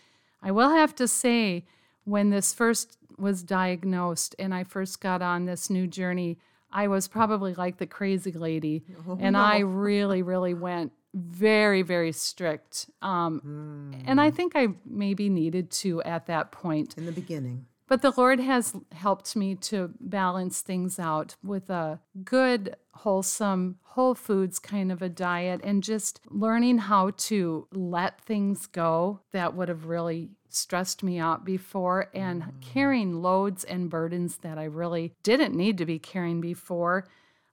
I 0.43 0.50
will 0.50 0.70
have 0.70 0.94
to 0.96 1.06
say, 1.06 1.64
when 2.05 2.31
this 2.31 2.52
first 2.52 2.99
was 3.19 3.43
diagnosed 3.43 4.34
and 4.38 4.52
I 4.52 4.64
first 4.64 5.00
got 5.00 5.23
on 5.23 5.44
this 5.44 5.70
new 5.70 5.87
journey, 5.87 6.38
I 6.72 6.88
was 6.88 7.06
probably 7.08 7.55
like 7.55 7.79
the 7.79 7.87
crazy 7.87 8.32
lady. 8.32 8.84
and 9.20 9.36
I 9.36 9.58
really, 9.60 10.22
really 10.22 10.55
went 10.55 10.93
very, 11.15 11.82
very 11.82 12.12
strict. 12.12 12.91
Um, 13.00 13.93
And 14.05 14.20
I 14.20 14.31
think 14.31 14.55
I 14.55 14.69
maybe 14.84 15.29
needed 15.29 15.70
to 15.82 16.03
at 16.03 16.27
that 16.27 16.53
point. 16.53 16.94
In 16.98 17.06
the 17.06 17.12
beginning. 17.12 17.67
But 17.88 18.02
the 18.02 18.12
Lord 18.16 18.40
has 18.40 18.74
helped 18.93 19.36
me 19.36 19.55
to 19.56 19.93
balance 20.00 20.60
things 20.60 20.98
out 20.98 21.36
with 21.43 21.70
a 21.70 22.00
good, 22.24 22.76
wholesome, 22.94 23.78
whole 23.82 24.14
foods 24.14 24.58
kind 24.58 24.90
of 24.90 25.02
a 25.02 25.08
diet 25.08 25.60
and 25.62 25.82
just 25.82 26.20
learning 26.28 26.78
how 26.78 27.12
to 27.16 27.69
let 27.72 28.20
things 28.20 28.66
go 28.66 29.20
that 29.32 29.55
would 29.55 29.69
have 29.69 29.86
really 29.86 30.31
stressed 30.48 31.02
me 31.02 31.19
out 31.19 31.44
before 31.44 32.08
and 32.14 32.43
mm. 32.43 32.60
carrying 32.60 33.22
loads 33.22 33.62
and 33.62 33.90
burdens 33.90 34.38
that 34.38 34.58
I 34.58 34.64
really 34.64 35.14
didn't 35.22 35.55
need 35.55 35.78
to 35.78 35.86
be 35.86 35.98
carrying 35.98 36.40
before. 36.40 37.06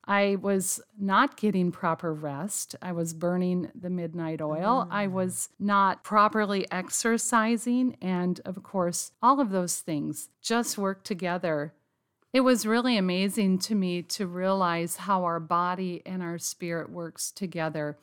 I 0.06 0.36
was 0.42 0.82
not 1.00 1.38
getting 1.38 1.72
proper 1.72 2.14
rest. 2.14 2.76
I 2.82 2.92
was 2.92 3.14
burning 3.14 3.72
the 3.74 3.90
midnight 3.90 4.42
oil. 4.42 4.88
I 4.92 5.08
mm. 5.08 5.12
was 5.12 5.50
not 5.60 6.04
properly 6.04 6.70
exercising. 6.72 7.96
And 8.02 8.42
of 8.44 8.62
course, 8.64 9.12
all 9.22 9.40
of 9.40 9.52
those 9.52 9.80
things 9.80 10.30
just 10.42 10.78
work 10.78 11.04
together. 11.04 11.74
It 12.34 12.42
was 12.42 12.66
really 12.66 12.98
amazing 12.98 13.60
to 13.60 13.76
me 13.76 14.02
to 14.04 14.28
realize 14.28 14.98
how 14.98 15.24
our 15.24 15.40
body 15.40 16.02
and 16.06 16.22
our 16.22 16.40
spirit 16.40 16.90
works 16.90 17.32
together. 17.32 17.98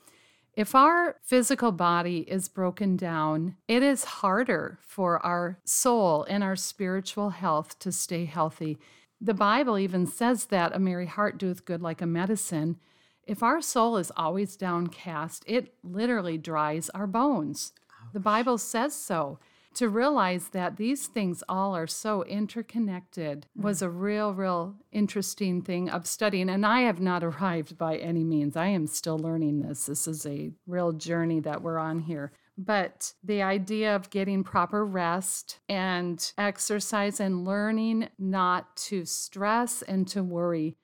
If 0.54 0.74
our 0.74 1.16
physical 1.22 1.72
body 1.72 2.20
is 2.28 2.48
broken 2.48 2.96
down, 2.96 3.56
it 3.68 3.82
is 3.82 4.04
harder 4.04 4.78
for 4.82 5.24
our 5.24 5.58
soul 5.64 6.24
and 6.24 6.42
our 6.42 6.56
spiritual 6.56 7.30
health 7.30 7.78
to 7.80 7.92
stay 7.92 8.24
healthy. 8.24 8.78
The 9.20 9.34
Bible 9.34 9.78
even 9.78 10.06
says 10.06 10.46
that 10.46 10.74
a 10.74 10.78
merry 10.78 11.06
heart 11.06 11.38
doeth 11.38 11.64
good 11.64 11.82
like 11.82 12.00
a 12.00 12.06
medicine. 12.06 12.78
If 13.26 13.42
our 13.42 13.60
soul 13.60 13.96
is 13.96 14.10
always 14.16 14.56
downcast, 14.56 15.44
it 15.46 15.74
literally 15.82 16.38
dries 16.38 16.88
our 16.90 17.06
bones. 17.06 17.72
The 18.12 18.20
Bible 18.20 18.58
says 18.58 18.94
so. 18.94 19.38
To 19.74 19.88
realize 19.88 20.48
that 20.48 20.78
these 20.78 21.06
things 21.06 21.44
all 21.48 21.76
are 21.76 21.86
so 21.86 22.24
interconnected 22.24 23.46
was 23.54 23.82
a 23.82 23.86
mm. 23.86 24.00
real, 24.00 24.34
real 24.34 24.74
interesting 24.90 25.62
thing 25.62 25.88
of 25.88 26.08
studying. 26.08 26.50
And 26.50 26.66
I 26.66 26.80
have 26.80 27.00
not 27.00 27.22
arrived 27.30 27.78
by 27.78 27.96
any 27.96 28.24
means. 28.24 28.56
I 28.56 28.66
am 28.66 28.88
still 28.88 29.18
learning 29.18 29.62
this. 29.62 29.86
This 29.86 30.08
is 30.08 30.26
a 30.26 30.50
real 30.66 30.92
journey 30.92 31.38
that 31.40 31.62
we're 31.62 31.78
on 31.78 32.00
here. 32.00 32.32
But 32.64 33.14
the 33.24 33.40
idea 33.40 33.96
of 33.96 34.10
getting 34.10 34.44
proper 34.44 34.84
rest 34.84 35.60
and 35.68 36.32
exercise 36.36 37.18
and 37.18 37.46
learning 37.46 38.08
not 38.18 38.76
to 38.76 39.04
stress 39.06 39.80
and 39.82 40.06
to 40.08 40.22
worry 40.22 40.76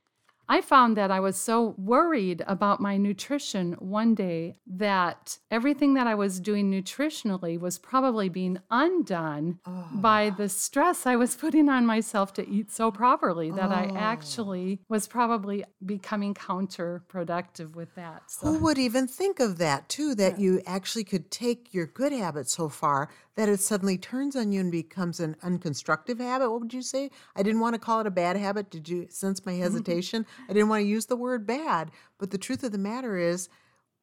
I 0.48 0.60
found 0.60 0.96
that 0.96 1.10
I 1.10 1.20
was 1.20 1.36
so 1.36 1.74
worried 1.76 2.42
about 2.46 2.80
my 2.80 2.96
nutrition 2.96 3.72
one 3.74 4.14
day 4.14 4.58
that 4.66 5.38
everything 5.50 5.94
that 5.94 6.06
I 6.06 6.14
was 6.14 6.38
doing 6.38 6.70
nutritionally 6.70 7.58
was 7.58 7.78
probably 7.78 8.28
being 8.28 8.58
undone 8.70 9.58
oh. 9.66 9.88
by 9.94 10.28
ah. 10.28 10.36
the 10.36 10.48
stress 10.48 11.06
I 11.06 11.16
was 11.16 11.34
putting 11.46 11.68
on 11.68 11.84
myself 11.84 12.32
to 12.34 12.48
eat 12.48 12.70
so 12.70 12.90
properly 12.90 13.50
that 13.50 13.70
oh. 13.70 13.74
I 13.74 13.98
actually 13.98 14.80
was 14.88 15.08
probably 15.08 15.64
becoming 15.84 16.34
counterproductive 16.34 17.74
with 17.74 17.94
that. 17.96 18.22
So. 18.30 18.46
Who 18.46 18.58
would 18.60 18.78
even 18.78 19.08
think 19.08 19.40
of 19.40 19.58
that, 19.58 19.88
too? 19.88 20.14
That 20.14 20.38
yeah. 20.38 20.44
you 20.44 20.62
actually 20.66 21.04
could 21.04 21.30
take 21.30 21.74
your 21.74 21.86
good 21.86 22.12
habits 22.12 22.54
so 22.54 22.68
far 22.68 23.10
that 23.36 23.48
it 23.48 23.60
suddenly 23.60 23.96
turns 23.98 24.34
on 24.34 24.50
you 24.50 24.60
and 24.60 24.72
becomes 24.72 25.20
an 25.20 25.36
unconstructive 25.42 26.18
habit. 26.18 26.50
What 26.50 26.60
would 26.62 26.74
you 26.74 26.82
say? 26.82 27.10
I 27.36 27.42
didn't 27.42 27.60
want 27.60 27.74
to 27.74 27.78
call 27.78 28.00
it 28.00 28.06
a 28.06 28.10
bad 28.10 28.36
habit. 28.36 28.70
Did 28.70 28.88
you 28.88 29.06
sense 29.10 29.44
my 29.46 29.52
mm-hmm. 29.52 29.62
hesitation? 29.62 30.26
I 30.48 30.52
didn't 30.52 30.68
want 30.68 30.82
to 30.82 30.88
use 30.88 31.06
the 31.06 31.16
word 31.16 31.46
bad. 31.46 31.90
But 32.18 32.30
the 32.30 32.38
truth 32.38 32.64
of 32.64 32.72
the 32.72 32.78
matter 32.78 33.16
is, 33.16 33.48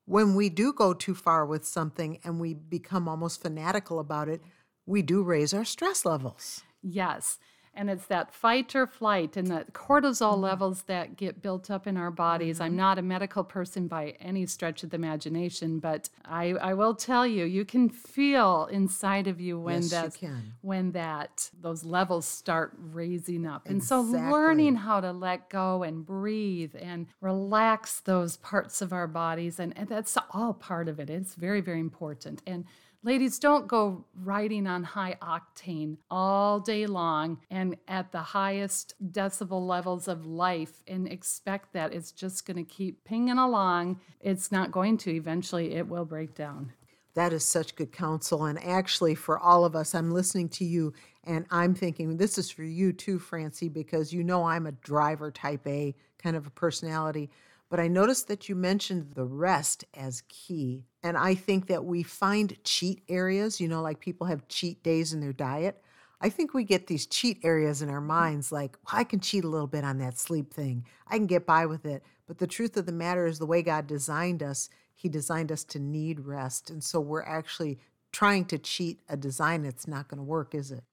when 0.06 0.36
we 0.36 0.50
do 0.50 0.74
go 0.74 0.94
too 0.94 1.16
far 1.16 1.46
with 1.46 1.66
something 1.66 2.20
and 2.24 2.40
we 2.40 2.54
become 2.54 3.08
almost 3.08 3.42
fanatical 3.42 4.00
about 4.00 4.30
it, 4.30 4.42
we 4.86 5.02
do 5.02 5.24
raise 5.24 5.54
our 5.54 5.66
stress 5.66 6.06
levels. 6.06 6.62
Yes 6.82 7.40
and 7.76 7.90
it's 7.90 8.06
that 8.06 8.34
fight 8.34 8.76
or 8.76 8.86
flight 8.86 9.36
and 9.36 9.48
the 9.48 9.66
cortisol 9.74 10.34
mm-hmm. 10.34 10.42
levels 10.42 10.84
that 10.84 11.18
get 11.18 11.42
built 11.42 11.72
up 11.72 11.88
in 11.88 11.98
our 11.98 12.12
bodies. 12.12 12.56
Mm-hmm. 12.56 12.64
I'm 12.64 12.76
not 12.76 13.00
a 13.00 13.02
medical 13.02 13.44
person 13.44 13.88
by 13.88 14.16
any 14.20 14.46
stretch 14.46 14.84
of 14.84 14.92
the 14.92 14.96
imagination, 14.96 15.80
but 15.80 16.10
I, 16.26 16.52
I 16.52 16.74
will 16.74 16.94
tell 16.96 17.26
you, 17.26 17.46
you 17.46 17.66
can 17.66 17.90
feel 17.90 18.68
inside 18.72 19.28
of 19.28 19.42
you 19.42 19.60
when 19.60 19.82
yes, 19.82 19.92
that 19.92 20.22
you 20.22 20.36
when 20.62 20.92
that 20.92 21.50
those 21.62 21.84
levels 21.84 22.26
start 22.26 22.74
raising 22.78 23.46
up. 23.46 23.64
Exactly. 23.66 23.74
And 23.74 23.84
so 23.84 24.02
learning 24.02 24.76
how 24.76 25.02
to 25.02 25.12
let 25.12 25.50
go 25.50 25.84
and 25.84 26.06
breathe 26.06 26.76
and 26.80 27.08
relax 27.22 28.00
those 28.02 28.38
parts 28.38 28.82
of 28.82 28.94
our 28.94 29.08
bodies 29.08 29.60
and, 29.60 29.78
and 29.78 29.88
that's 29.88 30.18
all 30.32 30.54
part 30.54 30.88
of 30.88 31.00
it. 31.00 31.10
It's 31.10 31.36
very, 31.36 31.62
very 31.62 31.80
important. 31.80 32.42
And 32.46 32.66
Ladies, 33.06 33.38
don't 33.38 33.68
go 33.68 34.06
riding 34.16 34.66
on 34.66 34.82
high 34.84 35.18
octane 35.22 35.98
all 36.10 36.62
day 36.62 36.86
long 36.86 37.38
and 37.52 37.63
at 37.88 38.12
the 38.12 38.22
highest 38.22 38.94
decibel 39.12 39.66
levels 39.66 40.08
of 40.08 40.26
life 40.26 40.84
and 40.88 41.08
expect 41.08 41.74
that 41.74 41.94
it's 41.94 42.12
just 42.12 42.46
going 42.46 42.58
to 42.58 42.70
keep 42.70 43.04
pinging 43.04 43.38
along. 43.38 44.00
It's 44.20 44.52
not 44.52 44.72
going 44.72 44.98
to. 45.00 45.12
Eventually, 45.12 45.74
it 45.76 45.88
will 45.88 46.06
break 46.06 46.36
down. 46.36 46.74
That 47.16 47.32
is 47.32 47.46
such 47.46 47.76
good 47.76 47.92
counsel. 47.92 48.46
And 48.46 48.64
actually, 48.64 49.16
for 49.16 49.38
all 49.38 49.66
of 49.66 49.76
us, 49.76 49.94
I'm 49.94 50.12
listening 50.12 50.50
to 50.50 50.66
you 50.66 50.94
and 51.24 51.46
I'm 51.52 51.74
thinking 51.74 52.18
this 52.18 52.38
is 52.38 52.50
for 52.50 52.64
you 52.64 52.92
too, 52.92 53.20
Francie, 53.20 53.70
because 53.70 54.12
you 54.12 54.24
know 54.24 54.46
I'm 54.46 54.66
a 54.66 54.72
driver 54.72 55.32
type 55.32 55.66
A 55.68 55.96
kind 56.18 56.36
of 56.36 56.48
a 56.48 56.52
personality. 56.52 57.30
But 57.70 57.80
I 57.80 57.88
noticed 57.88 58.28
that 58.28 58.50
you 58.50 58.56
mentioned 58.56 59.14
the 59.14 59.26
rest 59.26 59.86
as 59.96 60.24
key. 60.28 60.86
And 61.02 61.18
I 61.18 61.34
think 61.34 61.68
that 61.68 61.86
we 61.86 62.04
find 62.04 62.62
cheat 62.64 63.02
areas, 63.10 63.60
you 63.60 63.68
know, 63.68 63.82
like 63.82 64.00
people 64.00 64.28
have 64.28 64.48
cheat 64.48 64.84
days 64.84 65.14
in 65.14 65.22
their 65.22 65.34
diet. 65.34 65.82
I 66.24 66.30
think 66.30 66.54
we 66.54 66.64
get 66.64 66.88
these 66.88 67.06
cheat 67.06 67.40
areas 67.44 67.82
in 67.82 67.90
our 67.90 68.02
mm. 68.02 68.06
minds 68.08 68.52
like, 68.52 68.78
well, 68.86 69.02
I 69.02 69.04
can 69.04 69.20
cheat 69.20 69.44
a 69.44 69.50
little 69.50 69.68
bit 69.68 69.84
on 69.84 69.98
that 69.98 70.18
sleep 70.18 70.54
thing. 70.54 70.86
I 71.06 71.18
can 71.18 71.28
get 71.28 71.46
by 71.46 71.66
with 71.66 71.86
it. 71.86 72.02
But 72.28 72.38
the 72.38 72.48
truth 72.48 72.78
of 72.78 72.86
the 72.86 72.94
matter 72.94 73.26
is, 73.26 73.38
the 73.38 73.46
way 73.46 73.62
God 73.62 73.86
designed 73.86 74.42
us, 74.42 74.70
He 74.96 75.10
designed 75.10 75.52
us 75.52 75.66
to 75.66 75.80
need 75.80 76.22
rest. 76.22 76.70
And 76.70 76.82
so 76.82 77.02
we're 77.02 77.24
actually 77.24 77.78
trying 78.14 78.46
to 78.46 78.58
cheat 78.58 79.02
a 79.10 79.18
design 79.18 79.64
that's 79.64 79.88
not 79.88 80.08
going 80.08 80.20
to 80.20 80.24
work, 80.24 80.56
is 80.56 80.72
it? 80.72 80.86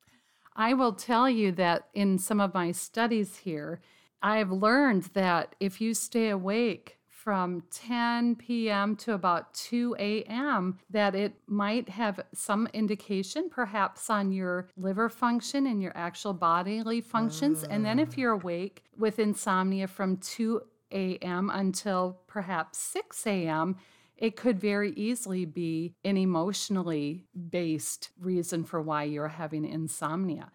I 0.56 0.74
will 0.74 0.94
tell 0.94 1.30
you 1.30 1.52
that 1.52 1.86
in 1.94 2.18
some 2.18 2.40
of 2.40 2.52
my 2.52 2.72
studies 2.72 3.36
here, 3.36 3.80
I've 4.20 4.50
learned 4.50 5.10
that 5.14 5.54
if 5.60 5.80
you 5.80 5.94
stay 5.94 6.28
awake 6.28 6.98
from 7.22 7.62
10 7.70 8.36
p.m. 8.36 8.96
to 8.96 9.12
about 9.12 9.52
2 9.52 9.94
a.m., 9.98 10.78
that 10.88 11.14
it 11.14 11.34
might 11.46 11.88
have 11.88 12.20
some 12.32 12.66
indication 12.72 13.50
perhaps 13.50 14.08
on 14.08 14.32
your 14.32 14.68
liver 14.76 15.08
function 15.10 15.66
and 15.66 15.82
your 15.82 15.92
actual 15.94 16.32
bodily 16.32 17.00
functions. 17.02 17.62
And 17.64 17.84
then 17.84 17.98
if 17.98 18.10
mm. 18.10 18.16
you're 18.18 18.32
awake 18.32 18.84
with 18.96 19.18
insomnia 19.18 19.86
from 19.86 20.16
2 20.16 20.62
a.m. 20.92 21.50
until 21.52 22.18
perhaps 22.26 22.78
6 22.78 23.26
a.m., 23.26 23.76
it 24.16 24.36
could 24.36 24.58
very 24.58 24.92
easily 24.92 25.44
be 25.44 25.94
an 26.04 26.16
emotionally 26.16 27.26
based 27.50 28.10
reason 28.18 28.64
for 28.64 28.80
why 28.80 29.04
you're 29.04 29.28
having 29.28 29.64
insomnia. 29.64 30.50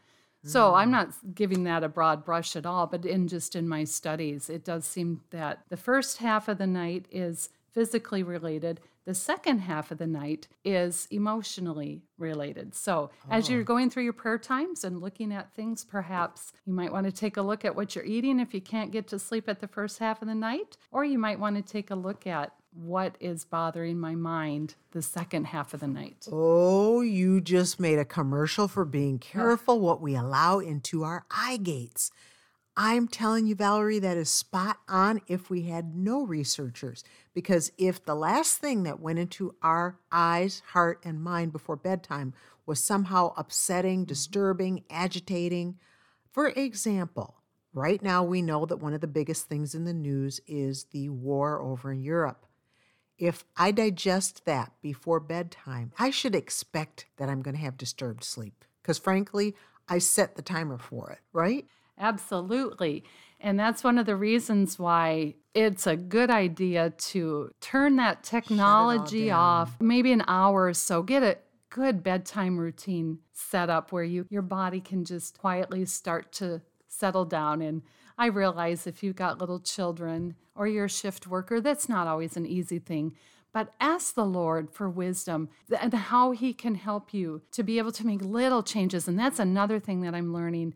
So 0.45 0.75
I'm 0.75 0.89
mm. 0.89 0.91
not 0.91 1.09
giving 1.33 1.63
that 1.63 1.83
a 1.83 1.89
broad 1.89 2.23
brush 2.23 2.55
at 2.55 2.65
all, 2.65 2.87
but 2.87 3.05
in 3.05 3.27
just 3.27 3.55
in 3.55 3.67
my 3.67 3.83
studies, 3.83 4.49
it 4.49 4.63
does 4.63 4.85
seem 4.85 5.21
that 5.31 5.63
the 5.69 5.77
first 5.77 6.17
half 6.17 6.47
of 6.47 6.59
the 6.59 6.67
night 6.67 7.07
is 7.11 7.49
physically 7.71 8.23
related. 8.23 8.79
The 9.05 9.13
second 9.13 9.59
half 9.59 9.91
of 9.91 9.97
the 9.97 10.07
night 10.07 10.47
is 10.63 11.07
emotionally 11.11 12.03
related. 12.17 12.73
So, 12.73 13.11
oh. 13.25 13.27
as 13.29 13.49
you're 13.49 13.61
oh. 13.61 13.65
going 13.65 13.89
through 13.89 14.03
your 14.03 14.13
prayer 14.13 14.37
times 14.37 14.83
and 14.83 15.01
looking 15.01 15.33
at 15.33 15.53
things, 15.53 15.83
perhaps 15.83 16.53
you 16.65 16.73
might 16.73 16.91
want 16.91 17.05
to 17.05 17.11
take 17.11 17.37
a 17.37 17.41
look 17.41 17.65
at 17.65 17.75
what 17.75 17.95
you're 17.95 18.05
eating 18.05 18.39
if 18.39 18.53
you 18.53 18.61
can't 18.61 18.91
get 18.91 19.07
to 19.09 19.19
sleep 19.19 19.49
at 19.49 19.59
the 19.59 19.67
first 19.67 19.99
half 19.99 20.21
of 20.21 20.27
the 20.27 20.35
night, 20.35 20.77
or 20.91 21.03
you 21.03 21.19
might 21.19 21.39
want 21.39 21.55
to 21.55 21.61
take 21.61 21.91
a 21.91 21.95
look 21.95 22.25
at 22.25 22.53
what 22.75 23.15
is 23.19 23.45
bothering 23.45 23.97
my 23.97 24.15
mind 24.15 24.75
the 24.91 25.01
second 25.01 25.47
half 25.47 25.73
of 25.73 25.79
the 25.79 25.87
night. 25.87 26.27
Oh, 26.31 27.01
you 27.01 27.39
just 27.41 27.79
made 27.79 27.99
a 27.99 28.05
commercial 28.05 28.67
for 28.67 28.85
being 28.85 29.19
careful 29.19 29.79
what 29.79 30.01
we 30.01 30.15
allow 30.15 30.59
into 30.59 31.03
our 31.03 31.25
eye 31.31 31.57
gates. 31.57 32.11
I'm 32.77 33.07
telling 33.07 33.47
you, 33.47 33.55
Valerie, 33.55 33.99
that 33.99 34.17
is 34.17 34.29
spot 34.29 34.79
on 34.89 35.21
if 35.27 35.49
we 35.49 35.63
had 35.63 35.95
no 35.95 36.25
researchers. 36.25 37.05
Because 37.33 37.71
if 37.77 38.03
the 38.03 38.15
last 38.15 38.57
thing 38.57 38.83
that 38.83 38.99
went 38.99 39.19
into 39.19 39.55
our 39.61 39.97
eyes, 40.11 40.61
heart, 40.67 40.99
and 41.05 41.23
mind 41.23 41.53
before 41.53 41.77
bedtime 41.77 42.33
was 42.65 42.83
somehow 42.83 43.33
upsetting, 43.37 43.99
mm-hmm. 43.99 44.09
disturbing, 44.09 44.83
agitating, 44.89 45.77
for 46.33 46.49
example, 46.49 47.35
right 47.73 48.03
now 48.03 48.23
we 48.23 48.41
know 48.41 48.65
that 48.65 48.81
one 48.81 48.93
of 48.93 48.99
the 48.99 49.07
biggest 49.07 49.47
things 49.47 49.73
in 49.73 49.85
the 49.85 49.93
news 49.93 50.41
is 50.45 50.85
the 50.91 51.07
war 51.07 51.61
over 51.61 51.93
in 51.93 52.01
Europe 52.01 52.45
if 53.17 53.45
I 53.55 53.71
digest 53.71 54.45
that 54.45 54.73
before 54.81 55.19
bedtime, 55.19 55.91
I 55.97 56.09
should 56.09 56.35
expect 56.35 57.05
that 57.17 57.29
I'm 57.29 57.41
going 57.41 57.55
to 57.55 57.61
have 57.61 57.77
disturbed 57.77 58.23
sleep 58.23 58.65
because, 58.81 58.97
frankly, 58.97 59.55
I 59.87 59.99
set 59.99 60.35
the 60.35 60.41
timer 60.41 60.77
for 60.77 61.11
it, 61.11 61.19
right? 61.31 61.65
Absolutely. 61.97 63.03
And 63.39 63.59
that's 63.59 63.83
one 63.83 63.97
of 63.97 64.05
the 64.05 64.15
reasons 64.15 64.79
why 64.79 65.35
it's 65.53 65.87
a 65.87 65.95
good 65.95 66.29
idea 66.29 66.89
to 66.89 67.51
turn 67.61 67.95
that 67.97 68.23
technology 68.23 69.31
off 69.31 69.79
maybe 69.79 70.11
an 70.11 70.23
hour 70.27 70.65
or 70.65 70.73
so. 70.73 71.03
Get 71.03 71.23
a 71.23 71.37
good 71.69 72.03
bedtime 72.03 72.57
routine 72.57 73.19
set 73.33 73.69
up 73.69 73.91
where 73.91 74.03
you 74.03 74.25
your 74.29 74.41
body 74.41 74.79
can 74.79 75.03
just 75.05 75.37
quietly 75.37 75.85
start 75.85 76.31
to 76.31 76.61
settle 76.87 77.25
down 77.25 77.61
and 77.61 77.81
I 78.17 78.27
realize 78.27 78.87
if 78.87 79.03
you've 79.03 79.15
got 79.15 79.39
little 79.39 79.59
children 79.59 80.35
or 80.55 80.67
you're 80.67 80.85
a 80.85 80.89
shift 80.89 81.27
worker, 81.27 81.59
that's 81.59 81.89
not 81.89 82.07
always 82.07 82.37
an 82.37 82.45
easy 82.45 82.79
thing. 82.79 83.15
But 83.51 83.73
ask 83.79 84.15
the 84.15 84.25
Lord 84.25 84.69
for 84.71 84.89
wisdom 84.89 85.49
and 85.79 85.93
how 85.93 86.31
He 86.31 86.53
can 86.53 86.75
help 86.75 87.13
you 87.13 87.41
to 87.51 87.63
be 87.63 87.77
able 87.77 87.91
to 87.93 88.05
make 88.05 88.21
little 88.21 88.63
changes. 88.63 89.07
And 89.07 89.17
that's 89.17 89.39
another 89.39 89.79
thing 89.79 90.01
that 90.01 90.15
I'm 90.15 90.33
learning. 90.33 90.73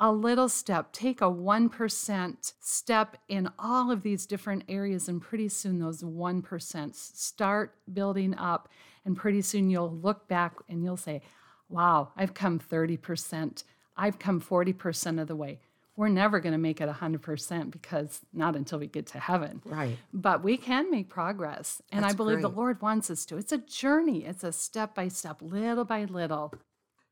A 0.00 0.12
little 0.12 0.48
step, 0.48 0.92
take 0.92 1.20
a 1.20 1.24
1% 1.24 2.52
step 2.60 3.16
in 3.28 3.48
all 3.58 3.90
of 3.90 4.02
these 4.02 4.26
different 4.26 4.64
areas, 4.68 5.08
and 5.08 5.20
pretty 5.20 5.48
soon 5.48 5.78
those 5.78 6.02
1% 6.02 6.94
start 6.94 7.74
building 7.92 8.36
up. 8.36 8.68
And 9.04 9.16
pretty 9.16 9.42
soon 9.42 9.70
you'll 9.70 9.90
look 9.90 10.28
back 10.28 10.54
and 10.68 10.84
you'll 10.84 10.96
say, 10.96 11.22
Wow, 11.70 12.12
I've 12.16 12.32
come 12.32 12.58
30%. 12.58 13.64
I've 13.96 14.18
come 14.18 14.40
40% 14.40 15.20
of 15.20 15.28
the 15.28 15.36
way 15.36 15.60
we're 15.98 16.08
never 16.08 16.38
going 16.38 16.52
to 16.52 16.58
make 16.58 16.80
it 16.80 16.88
100% 16.88 17.72
because 17.72 18.20
not 18.32 18.54
until 18.54 18.78
we 18.78 18.86
get 18.86 19.04
to 19.08 19.18
heaven. 19.18 19.60
Right. 19.64 19.98
But 20.12 20.44
we 20.44 20.56
can 20.56 20.92
make 20.92 21.08
progress. 21.08 21.82
And 21.90 22.04
That's 22.04 22.14
I 22.14 22.16
believe 22.16 22.36
great. 22.36 22.42
the 22.42 22.56
Lord 22.56 22.80
wants 22.80 23.10
us 23.10 23.26
to. 23.26 23.36
It's 23.36 23.50
a 23.50 23.58
journey, 23.58 24.24
it's 24.24 24.44
a 24.44 24.52
step 24.52 24.94
by 24.94 25.08
step, 25.08 25.42
little 25.42 25.84
by 25.84 26.04
little. 26.04 26.54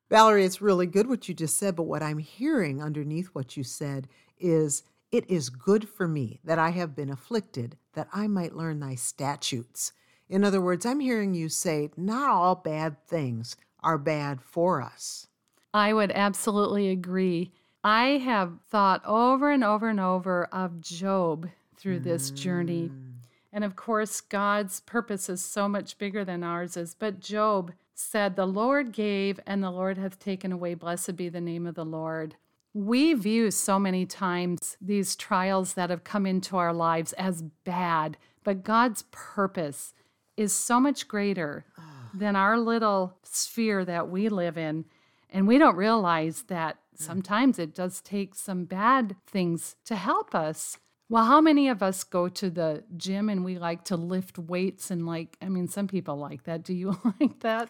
Valerie, 0.09 0.45
it's 0.45 0.63
really 0.63 0.87
good 0.87 1.09
what 1.09 1.29
you 1.29 1.35
just 1.35 1.59
said, 1.59 1.75
but 1.75 1.83
what 1.83 2.01
I'm 2.01 2.19
hearing 2.19 2.81
underneath 2.81 3.27
what 3.33 3.57
you 3.57 3.65
said 3.65 4.07
is 4.39 4.85
it 5.11 5.29
is 5.29 5.51
good 5.51 5.89
for 5.89 6.07
me 6.07 6.39
that 6.45 6.61
I 6.61 6.71
have 6.71 6.95
been 6.95 7.11
afflicted, 7.11 7.77
that 7.95 8.07
I 8.13 8.29
might 8.29 8.55
learn 8.55 8.79
thy 8.79 8.95
statutes. 8.95 9.93
In 10.29 10.45
other 10.45 10.61
words, 10.61 10.87
I'm 10.87 11.01
hearing 11.01 11.35
you 11.35 11.49
say, 11.49 11.91
not 11.97 12.31
all 12.31 12.55
bad 12.55 13.05
things 13.09 13.57
are 13.81 13.99
bad 13.99 14.41
for 14.41 14.81
us. 14.81 15.27
I 15.75 15.93
would 15.93 16.13
absolutely 16.13 16.89
agree. 16.89 17.51
I 17.87 18.19
have 18.19 18.59
thought 18.69 19.01
over 19.07 19.53
and 19.53 19.63
over 19.63 19.89
and 19.89 20.01
over 20.01 20.47
of 20.47 20.81
Job 20.81 21.49
through 21.77 22.01
this 22.01 22.31
journey. 22.33 22.89
Mm. 22.89 23.13
And 23.53 23.63
of 23.63 23.77
course, 23.77 24.21
God's 24.21 24.81
purpose 24.81 25.29
is 25.29 25.41
so 25.41 25.69
much 25.69 25.97
bigger 25.97 26.25
than 26.25 26.43
ours 26.43 26.77
is. 26.77 26.95
But 26.95 27.21
Job 27.21 27.73
said, 27.95 28.35
The 28.35 28.45
Lord 28.45 28.91
gave, 28.91 29.39
and 29.47 29.63
the 29.63 29.71
Lord 29.71 29.99
hath 29.99 30.19
taken 30.19 30.51
away. 30.51 30.75
Blessed 30.75 31.15
be 31.15 31.29
the 31.29 31.41
name 31.41 31.65
of 31.65 31.77
the 31.77 31.85
Lord. 31.85 32.35
We 32.75 33.15
view 33.15 33.53
so 33.53 33.79
many 33.79 34.05
times 34.05 34.77
these 34.81 35.15
trials 35.15 35.75
that 35.75 35.89
have 35.89 36.03
come 36.03 36.27
into 36.27 36.57
our 36.57 36.73
lives 36.73 37.13
as 37.13 37.43
bad, 37.63 38.17
but 38.43 38.65
God's 38.65 39.05
purpose 39.13 39.95
is 40.37 40.53
so 40.53 40.81
much 40.81 41.07
greater 41.07 41.65
than 42.13 42.35
our 42.35 42.59
little 42.59 43.17
sphere 43.23 43.85
that 43.85 44.09
we 44.09 44.29
live 44.29 44.59
in. 44.59 44.87
And 45.31 45.47
we 45.47 45.59
don't 45.59 45.77
realize 45.77 46.45
that 46.45 46.77
mm. 46.77 47.03
sometimes 47.03 47.59
it 47.59 47.75
does 47.75 48.01
take 48.01 48.35
some 48.35 48.65
bad 48.65 49.17
things 49.27 49.77
to 49.85 49.97
help 49.97 50.35
us. 50.35 50.79
Well, 51.09 51.25
how 51.25 51.41
many 51.41 51.69
of 51.69 51.85
us 51.85 52.03
go 52.03 52.29
to 52.29 52.51
the 52.51 52.83
gym 52.97 53.29
and 53.29 53.45
we 53.45 53.59
like 53.59 53.85
to 53.85 53.97
lift 53.97 54.41
weights 54.41 54.91
and 54.91 55.07
like, 55.07 55.37
I 55.41 55.49
mean, 55.49 55.69
some 55.69 55.87
people 55.87 56.17
like 56.17 56.43
that. 56.45 56.65
Do 56.65 56.75
you 56.75 56.99
like 57.21 57.39
that? 57.41 57.69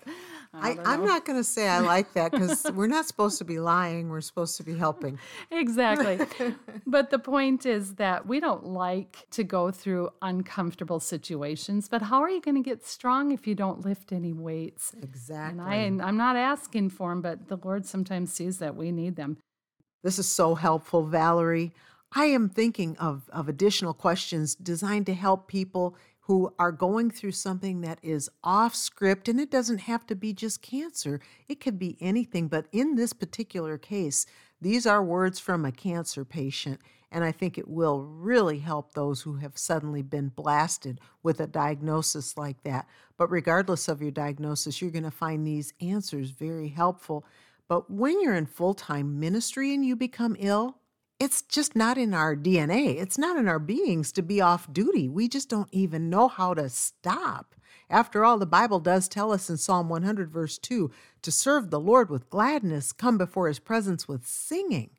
I, 0.54 0.78
am 0.86 1.04
not 1.04 1.26
going 1.26 1.38
to 1.38 1.44
say 1.44 1.68
I 1.68 1.80
like 1.80 2.14
that 2.14 2.32
because 2.32 2.64
we're 2.74 2.86
not 2.86 3.04
supposed 3.04 3.36
to 3.38 3.44
be 3.44 3.58
lying. 3.58 4.08
We're 4.08 4.22
supposed 4.22 4.56
to 4.56 4.62
be 4.62 4.74
helping. 4.74 5.18
exactly. 5.50 6.18
but 6.86 7.10
the 7.10 7.18
point 7.18 7.66
is 7.66 7.96
that 7.96 8.26
we 8.26 8.40
don't 8.40 8.64
like 8.64 9.26
to 9.32 9.44
go 9.44 9.70
through 9.70 10.08
uncomfortable 10.22 10.98
situations. 10.98 11.88
But 11.88 12.00
how 12.00 12.22
are 12.22 12.30
you 12.30 12.40
going 12.40 12.54
to 12.54 12.62
get 12.62 12.86
strong 12.86 13.32
if 13.32 13.46
you 13.46 13.54
don't 13.54 13.84
lift 13.84 14.12
any 14.12 14.32
weights? 14.32 14.94
Exactly. 15.02 15.62
And 15.62 16.00
I, 16.00 16.08
I'm 16.08 16.16
not 16.16 16.36
asking 16.36 16.88
for 16.88 17.10
them, 17.10 17.20
but 17.20 17.48
the 17.48 17.58
Lord 17.62 17.84
sometimes 17.84 18.32
sees 18.32 18.58
that 18.60 18.76
we 18.76 18.92
need 18.92 19.16
them. 19.16 19.36
This 20.02 20.18
is 20.18 20.26
so 20.26 20.54
helpful, 20.54 21.02
Valerie. 21.02 21.74
I 22.14 22.26
am 22.26 22.48
thinking 22.48 22.96
of, 22.98 23.28
of 23.32 23.48
additional 23.48 23.94
questions 23.94 24.54
designed 24.54 25.06
to 25.06 25.14
help 25.14 25.48
people 25.48 25.96
who 26.26 26.52
are 26.58 26.72
going 26.72 27.08
through 27.08 27.32
something 27.32 27.82
that 27.82 28.00
is 28.02 28.28
off 28.42 28.74
script, 28.74 29.28
and 29.28 29.40
it 29.40 29.50
doesn't 29.50 29.78
have 29.78 30.04
to 30.06 30.16
be 30.16 30.32
just 30.32 30.60
cancer, 30.60 31.20
it 31.46 31.60
could 31.60 31.78
be 31.78 31.96
anything. 32.00 32.48
But 32.48 32.66
in 32.72 32.96
this 32.96 33.12
particular 33.12 33.78
case, 33.78 34.26
these 34.60 34.86
are 34.86 35.04
words 35.04 35.38
from 35.38 35.64
a 35.64 35.70
cancer 35.70 36.24
patient, 36.24 36.80
and 37.12 37.22
I 37.22 37.30
think 37.30 37.56
it 37.56 37.68
will 37.68 38.02
really 38.02 38.58
help 38.58 38.92
those 38.92 39.22
who 39.22 39.36
have 39.36 39.56
suddenly 39.56 40.02
been 40.02 40.28
blasted 40.28 41.00
with 41.22 41.38
a 41.38 41.46
diagnosis 41.46 42.36
like 42.36 42.60
that. 42.64 42.88
But 43.16 43.30
regardless 43.30 43.86
of 43.86 44.02
your 44.02 44.10
diagnosis, 44.10 44.82
you're 44.82 44.90
going 44.90 45.04
to 45.04 45.12
find 45.12 45.46
these 45.46 45.74
answers 45.80 46.30
very 46.30 46.68
helpful. 46.68 47.24
But 47.68 47.88
when 47.88 48.20
you're 48.20 48.34
in 48.34 48.46
full 48.46 48.74
time 48.74 49.20
ministry 49.20 49.72
and 49.72 49.86
you 49.86 49.94
become 49.94 50.36
ill, 50.40 50.78
it's 51.18 51.42
just 51.42 51.74
not 51.74 51.96
in 51.96 52.12
our 52.12 52.36
DNA. 52.36 53.00
It's 53.00 53.16
not 53.16 53.36
in 53.38 53.48
our 53.48 53.58
beings 53.58 54.12
to 54.12 54.22
be 54.22 54.40
off 54.40 54.72
duty. 54.72 55.08
We 55.08 55.28
just 55.28 55.48
don't 55.48 55.68
even 55.72 56.10
know 56.10 56.28
how 56.28 56.54
to 56.54 56.68
stop. 56.68 57.54
After 57.88 58.24
all, 58.24 58.38
the 58.38 58.46
Bible 58.46 58.80
does 58.80 59.08
tell 59.08 59.32
us 59.32 59.48
in 59.48 59.56
Psalm 59.56 59.88
100, 59.88 60.30
verse 60.30 60.58
2, 60.58 60.90
to 61.22 61.32
serve 61.32 61.70
the 61.70 61.80
Lord 61.80 62.10
with 62.10 62.28
gladness, 62.28 62.92
come 62.92 63.16
before 63.16 63.48
his 63.48 63.58
presence 63.58 64.06
with 64.08 64.26
singing. 64.26 64.90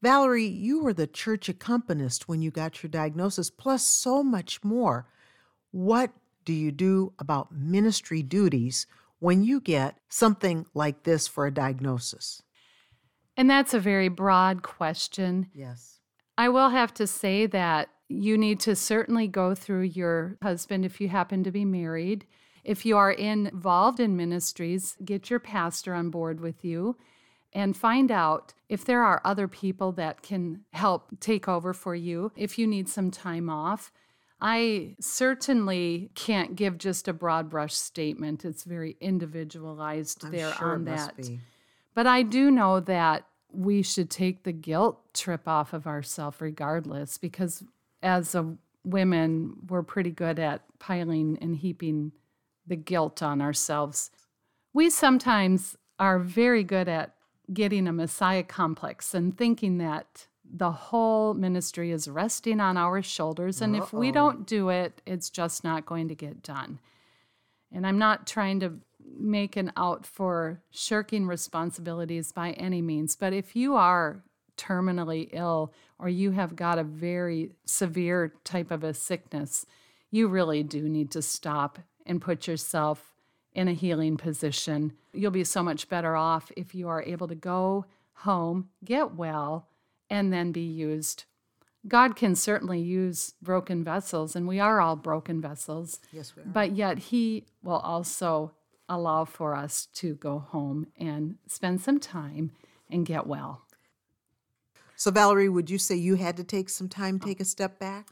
Valerie, 0.00 0.46
you 0.46 0.80
were 0.80 0.92
the 0.92 1.06
church 1.06 1.48
accompanist 1.48 2.28
when 2.28 2.40
you 2.40 2.50
got 2.50 2.82
your 2.82 2.90
diagnosis, 2.90 3.50
plus 3.50 3.82
so 3.82 4.22
much 4.22 4.62
more. 4.62 5.08
What 5.72 6.12
do 6.44 6.52
you 6.52 6.70
do 6.70 7.12
about 7.18 7.50
ministry 7.50 8.22
duties 8.22 8.86
when 9.18 9.42
you 9.42 9.60
get 9.60 9.98
something 10.08 10.66
like 10.72 11.02
this 11.02 11.26
for 11.26 11.46
a 11.46 11.52
diagnosis? 11.52 12.42
And 13.38 13.48
that's 13.48 13.72
a 13.72 13.78
very 13.78 14.08
broad 14.08 14.62
question. 14.62 15.48
Yes. 15.54 16.00
I 16.36 16.48
will 16.48 16.70
have 16.70 16.92
to 16.94 17.06
say 17.06 17.46
that 17.46 17.88
you 18.08 18.36
need 18.36 18.58
to 18.60 18.74
certainly 18.74 19.28
go 19.28 19.54
through 19.54 19.82
your 19.82 20.36
husband 20.42 20.84
if 20.84 21.00
you 21.00 21.08
happen 21.08 21.44
to 21.44 21.52
be 21.52 21.64
married. 21.64 22.26
If 22.64 22.84
you 22.84 22.96
are 22.96 23.12
involved 23.12 24.00
in 24.00 24.16
ministries, 24.16 24.96
get 25.04 25.30
your 25.30 25.38
pastor 25.38 25.94
on 25.94 26.10
board 26.10 26.40
with 26.40 26.64
you 26.64 26.96
and 27.52 27.76
find 27.76 28.10
out 28.10 28.54
if 28.68 28.84
there 28.84 29.04
are 29.04 29.22
other 29.24 29.46
people 29.46 29.92
that 29.92 30.22
can 30.22 30.64
help 30.72 31.08
take 31.20 31.48
over 31.48 31.72
for 31.72 31.94
you 31.94 32.32
if 32.36 32.58
you 32.58 32.66
need 32.66 32.88
some 32.88 33.10
time 33.10 33.48
off. 33.48 33.92
I 34.40 34.96
certainly 35.00 36.10
can't 36.14 36.56
give 36.56 36.78
just 36.78 37.08
a 37.08 37.12
broad 37.12 37.48
brush 37.48 37.74
statement. 37.74 38.44
It's 38.44 38.64
very 38.64 38.96
individualized 39.00 40.24
I'm 40.24 40.32
there 40.32 40.52
sure 40.52 40.74
on 40.74 40.84
that. 40.86 41.16
be. 41.16 41.40
But 41.98 42.06
I 42.06 42.22
do 42.22 42.52
know 42.52 42.78
that 42.78 43.24
we 43.50 43.82
should 43.82 44.08
take 44.08 44.44
the 44.44 44.52
guilt 44.52 45.00
trip 45.14 45.48
off 45.48 45.72
of 45.72 45.84
ourselves 45.84 46.40
regardless 46.40 47.18
because 47.18 47.64
as 48.04 48.36
a 48.36 48.54
women 48.84 49.54
we're 49.68 49.82
pretty 49.82 50.12
good 50.12 50.38
at 50.38 50.62
piling 50.78 51.36
and 51.42 51.56
heaping 51.56 52.12
the 52.64 52.76
guilt 52.76 53.20
on 53.20 53.40
ourselves. 53.40 54.12
We 54.72 54.90
sometimes 54.90 55.76
are 55.98 56.20
very 56.20 56.62
good 56.62 56.88
at 56.88 57.16
getting 57.52 57.88
a 57.88 57.92
messiah 57.92 58.44
complex 58.44 59.12
and 59.12 59.36
thinking 59.36 59.78
that 59.78 60.28
the 60.44 60.70
whole 60.70 61.34
ministry 61.34 61.90
is 61.90 62.06
resting 62.06 62.60
on 62.60 62.76
our 62.76 63.02
shoulders 63.02 63.60
and 63.60 63.74
if 63.74 63.92
we 63.92 64.12
don't 64.12 64.46
do 64.46 64.68
it 64.68 65.02
it's 65.04 65.30
just 65.30 65.64
not 65.64 65.84
going 65.84 66.06
to 66.06 66.14
get 66.14 66.44
done. 66.44 66.78
And 67.72 67.84
I'm 67.84 67.98
not 67.98 68.24
trying 68.24 68.60
to 68.60 68.74
make 69.18 69.56
an 69.56 69.72
out 69.76 70.04
for 70.06 70.60
shirking 70.70 71.26
responsibilities 71.26 72.32
by 72.32 72.52
any 72.52 72.82
means, 72.82 73.16
but 73.16 73.32
if 73.32 73.54
you 73.54 73.74
are 73.74 74.22
terminally 74.56 75.28
ill 75.32 75.72
or 75.98 76.08
you 76.08 76.32
have 76.32 76.56
got 76.56 76.78
a 76.78 76.84
very 76.84 77.52
severe 77.64 78.34
type 78.44 78.70
of 78.70 78.84
a 78.84 78.92
sickness, 78.92 79.64
you 80.10 80.28
really 80.28 80.62
do 80.62 80.88
need 80.88 81.10
to 81.12 81.22
stop 81.22 81.78
and 82.06 82.20
put 82.20 82.46
yourself 82.46 83.14
in 83.52 83.68
a 83.68 83.72
healing 83.72 84.16
position. 84.16 84.92
You'll 85.12 85.30
be 85.30 85.44
so 85.44 85.62
much 85.62 85.88
better 85.88 86.16
off 86.16 86.52
if 86.56 86.74
you 86.74 86.88
are 86.88 87.02
able 87.02 87.28
to 87.28 87.34
go 87.34 87.86
home, 88.14 88.68
get 88.84 89.14
well, 89.14 89.68
and 90.10 90.32
then 90.32 90.52
be 90.52 90.60
used. 90.62 91.24
God 91.86 92.16
can 92.16 92.34
certainly 92.34 92.80
use 92.80 93.34
broken 93.40 93.84
vessels, 93.84 94.34
and 94.34 94.48
we 94.48 94.58
are 94.58 94.80
all 94.80 94.96
broken 94.96 95.40
vessels. 95.40 96.00
Yes, 96.12 96.34
we 96.34 96.42
are. 96.42 96.46
But 96.46 96.72
yet, 96.72 96.98
He 96.98 97.46
will 97.62 97.78
also 97.78 98.52
allow 98.88 99.24
for 99.24 99.54
us 99.54 99.86
to 99.94 100.14
go 100.14 100.38
home 100.38 100.86
and 100.98 101.36
spend 101.46 101.80
some 101.80 102.00
time 102.00 102.52
and 102.90 103.06
get 103.06 103.26
well. 103.26 103.62
So, 104.96 105.10
Valerie, 105.10 105.48
would 105.48 105.70
you 105.70 105.78
say 105.78 105.94
you 105.94 106.16
had 106.16 106.36
to 106.38 106.44
take 106.44 106.68
some 106.68 106.88
time, 106.88 107.20
take 107.20 107.40
a 107.40 107.44
step 107.44 107.78
back? 107.78 108.08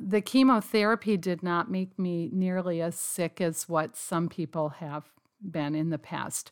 The 0.00 0.20
chemotherapy 0.20 1.16
did 1.16 1.42
not 1.42 1.70
make 1.70 1.98
me 1.98 2.28
nearly 2.32 2.80
as 2.82 2.96
sick 2.96 3.40
as 3.40 3.68
what 3.68 3.96
some 3.96 4.28
people 4.28 4.70
have 4.70 5.04
been 5.48 5.74
in 5.74 5.90
the 5.90 5.98
past. 5.98 6.50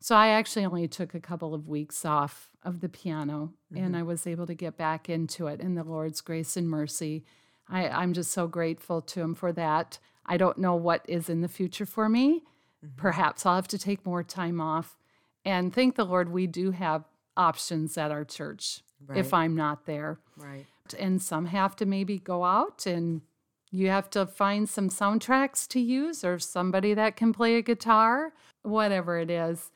So, 0.00 0.16
I 0.16 0.28
actually 0.28 0.64
only 0.64 0.88
took 0.88 1.14
a 1.14 1.20
couple 1.20 1.54
of 1.54 1.68
weeks 1.68 2.04
off 2.04 2.50
of 2.64 2.80
the 2.80 2.88
piano 2.88 3.52
and 3.70 3.86
mm-hmm. 3.86 3.96
I 3.96 4.02
was 4.02 4.26
able 4.26 4.46
to 4.46 4.54
get 4.54 4.76
back 4.76 5.08
into 5.08 5.46
it 5.46 5.60
in 5.60 5.74
the 5.74 5.84
Lord's 5.84 6.20
grace 6.20 6.56
and 6.56 6.68
mercy. 6.68 7.24
I, 7.68 7.88
I'm 7.88 8.12
just 8.12 8.32
so 8.32 8.48
grateful 8.48 9.00
to 9.02 9.20
Him 9.20 9.34
for 9.34 9.52
that. 9.52 9.98
I 10.26 10.36
don't 10.36 10.58
know 10.58 10.74
what 10.74 11.04
is 11.08 11.28
in 11.28 11.40
the 11.40 11.48
future 11.48 11.86
for 11.86 12.08
me. 12.08 12.42
Mm-hmm. 12.84 12.96
Perhaps 12.96 13.44
I'll 13.44 13.56
have 13.56 13.68
to 13.68 13.78
take 13.78 14.06
more 14.06 14.22
time 14.22 14.60
off. 14.60 14.96
And 15.44 15.72
thank 15.72 15.96
the 15.96 16.04
Lord, 16.04 16.30
we 16.30 16.46
do 16.46 16.72
have 16.72 17.04
options 17.36 17.96
at 17.96 18.10
our 18.10 18.24
church 18.24 18.82
if 19.14 19.32
I'm 19.32 19.54
not 19.54 19.86
there. 19.86 20.18
Right. 20.36 20.66
And 20.98 21.22
some 21.22 21.46
have 21.46 21.76
to 21.76 21.86
maybe 21.86 22.18
go 22.18 22.44
out 22.44 22.86
and 22.86 23.22
you 23.70 23.88
have 23.88 24.10
to 24.10 24.26
find 24.26 24.68
some 24.68 24.88
soundtracks 24.88 25.68
to 25.68 25.80
use 25.80 26.24
or 26.24 26.38
somebody 26.38 26.94
that 26.94 27.16
can 27.16 27.32
play 27.32 27.56
a 27.56 27.62
guitar, 27.62 28.32
whatever 28.62 29.18
it 29.18 29.30
is. 29.30 29.70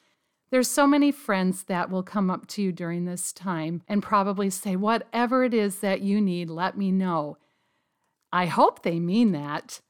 There's 0.51 0.69
so 0.69 0.87
many 0.87 1.13
friends 1.13 1.65
that 1.65 1.91
will 1.91 2.03
come 2.03 2.31
up 2.31 2.47
to 2.49 2.63
you 2.63 2.73
during 2.73 3.05
this 3.05 3.33
time 3.33 3.83
and 3.89 4.03
probably 4.03 4.51
say, 4.51 4.77
Whatever 4.77 5.45
it 5.45 5.55
is 5.55 5.79
that 5.79 6.03
you 6.03 6.21
need, 6.21 6.51
let 6.51 6.77
me 6.77 6.93
know. 6.93 7.39
I 8.33 8.47
hope 8.47 8.83
they 8.83 9.01
mean 9.01 9.33
that. 9.33 9.81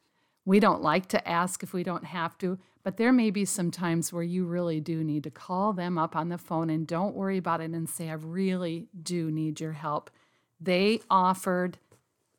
We 0.44 0.60
don't 0.60 0.82
like 0.82 1.06
to 1.08 1.28
ask 1.28 1.62
if 1.62 1.72
we 1.72 1.82
don't 1.82 2.04
have 2.06 2.36
to, 2.38 2.58
but 2.82 2.96
there 2.96 3.12
may 3.12 3.30
be 3.30 3.44
some 3.44 3.70
times 3.70 4.12
where 4.12 4.22
you 4.22 4.44
really 4.44 4.80
do 4.80 5.04
need 5.04 5.24
to 5.24 5.30
call 5.30 5.72
them 5.72 5.98
up 5.98 6.16
on 6.16 6.28
the 6.28 6.38
phone 6.38 6.70
and 6.70 6.86
don't 6.86 7.14
worry 7.14 7.38
about 7.38 7.60
it 7.60 7.70
and 7.70 7.88
say, 7.88 8.08
I 8.10 8.14
really 8.14 8.88
do 9.00 9.30
need 9.30 9.60
your 9.60 9.72
help. 9.72 10.10
They 10.60 11.00
offered, 11.10 11.78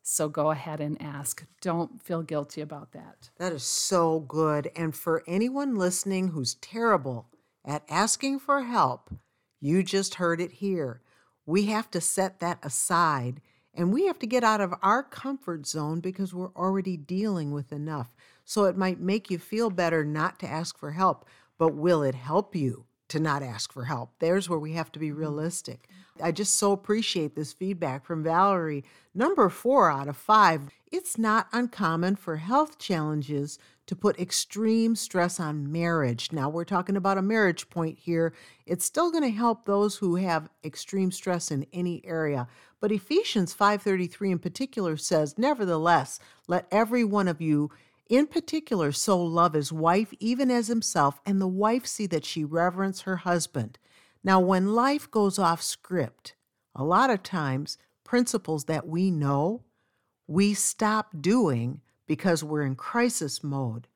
so 0.02 0.28
go 0.28 0.50
ahead 0.50 0.80
and 0.80 1.00
ask. 1.00 1.46
Don't 1.60 2.00
feel 2.00 2.22
guilty 2.22 2.60
about 2.60 2.92
that. 2.92 3.30
That 3.38 3.52
is 3.52 3.64
so 3.64 4.20
good. 4.20 4.70
And 4.76 4.94
for 4.94 5.22
anyone 5.26 5.76
listening 5.76 6.28
who's 6.28 6.54
terrible 6.56 7.28
at 7.64 7.84
asking 7.88 8.40
for 8.40 8.62
help, 8.62 9.10
you 9.60 9.82
just 9.82 10.16
heard 10.16 10.40
it 10.40 10.52
here. 10.52 11.00
We 11.46 11.66
have 11.66 11.90
to 11.92 12.00
set 12.00 12.40
that 12.40 12.58
aside 12.62 13.40
and 13.76 13.92
we 13.92 14.06
have 14.06 14.18
to 14.20 14.26
get 14.26 14.44
out 14.44 14.60
of 14.60 14.74
our 14.82 15.02
comfort 15.02 15.66
zone 15.66 16.00
because 16.00 16.32
we're 16.32 16.52
already 16.54 16.96
dealing 16.96 17.50
with 17.50 17.72
enough. 17.72 18.14
So 18.44 18.64
it 18.64 18.76
might 18.76 19.00
make 19.00 19.30
you 19.30 19.38
feel 19.38 19.70
better 19.70 20.04
not 20.04 20.38
to 20.40 20.48
ask 20.48 20.78
for 20.78 20.92
help, 20.92 21.24
but 21.58 21.74
will 21.74 22.02
it 22.02 22.14
help 22.14 22.54
you 22.54 22.86
to 23.08 23.20
not 23.20 23.42
ask 23.42 23.72
for 23.72 23.84
help. 23.84 24.10
There's 24.18 24.48
where 24.48 24.58
we 24.58 24.72
have 24.72 24.90
to 24.92 24.98
be 24.98 25.08
mm-hmm. 25.08 25.20
realistic. 25.20 25.88
I 26.22 26.32
just 26.32 26.56
so 26.56 26.72
appreciate 26.72 27.34
this 27.34 27.52
feedback 27.52 28.04
from 28.04 28.22
Valerie. 28.22 28.84
Number 29.14 29.48
four 29.48 29.90
out 29.90 30.08
of 30.08 30.16
five, 30.16 30.70
it's 30.90 31.18
not 31.18 31.48
uncommon 31.52 32.16
for 32.16 32.36
health 32.36 32.78
challenges 32.78 33.58
to 33.86 33.96
put 33.96 34.18
extreme 34.18 34.96
stress 34.96 35.38
on 35.38 35.70
marriage. 35.70 36.32
Now, 36.32 36.48
we're 36.48 36.64
talking 36.64 36.96
about 36.96 37.18
a 37.18 37.22
marriage 37.22 37.68
point 37.68 37.98
here. 37.98 38.32
It's 38.64 38.84
still 38.84 39.10
going 39.10 39.24
to 39.24 39.36
help 39.36 39.64
those 39.64 39.96
who 39.96 40.16
have 40.16 40.48
extreme 40.64 41.10
stress 41.10 41.50
in 41.50 41.66
any 41.72 42.00
area. 42.04 42.46
But 42.80 42.92
Ephesians 42.92 43.54
5:33 43.54 44.30
in 44.32 44.38
particular 44.38 44.96
says, 44.96 45.36
"Nevertheless, 45.36 46.18
let 46.48 46.66
every 46.70 47.04
one 47.04 47.28
of 47.28 47.40
you 47.40 47.70
in 48.08 48.26
particular 48.26 48.92
so 48.92 49.22
love 49.22 49.54
his 49.54 49.72
wife 49.72 50.12
even 50.20 50.50
as 50.50 50.68
himself, 50.68 51.20
and 51.24 51.40
the 51.40 51.48
wife 51.48 51.86
see 51.86 52.06
that 52.06 52.24
she 52.24 52.44
reverence 52.44 53.02
her 53.02 53.16
husband." 53.18 53.78
Now, 54.22 54.40
when 54.40 54.74
life 54.74 55.10
goes 55.10 55.38
off 55.38 55.62
script, 55.62 56.34
a 56.74 56.84
lot 56.84 57.10
of 57.10 57.22
times 57.22 57.78
principles 58.04 58.64
that 58.64 58.86
we 58.86 59.10
know, 59.10 59.64
we 60.26 60.54
stop 60.54 61.20
doing 61.20 61.80
because 62.06 62.44
we're 62.44 62.62
in 62.62 62.76
crisis 62.76 63.42
mode. 63.42 63.88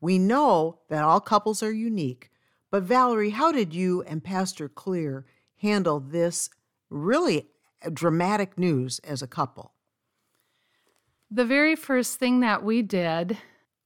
We 0.00 0.18
know 0.18 0.80
that 0.88 1.04
all 1.04 1.20
couples 1.20 1.62
are 1.62 1.72
unique, 1.72 2.30
but 2.70 2.82
Valerie, 2.82 3.30
how 3.30 3.52
did 3.52 3.74
you 3.74 4.02
and 4.02 4.24
Pastor 4.24 4.68
Clear 4.68 5.26
handle 5.56 6.00
this 6.00 6.50
really 6.90 7.50
dramatic 7.92 8.58
news 8.58 8.98
as 9.00 9.22
a 9.22 9.26
couple? 9.26 9.74
The 11.34 11.44
very 11.44 11.76
first 11.76 12.18
thing 12.18 12.40
that 12.40 12.62
we 12.62 12.82
did 12.82 13.38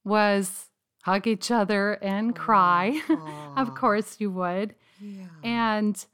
was 0.05 0.67
hug 1.03 1.27
each 1.27 1.51
other 1.51 1.93
and 2.03 2.35
cry. 2.35 3.01
of 3.57 3.75
course, 3.75 4.17
you 4.19 4.31
would. 4.33 4.75
Yeah. 5.01 5.27
And 5.45 6.05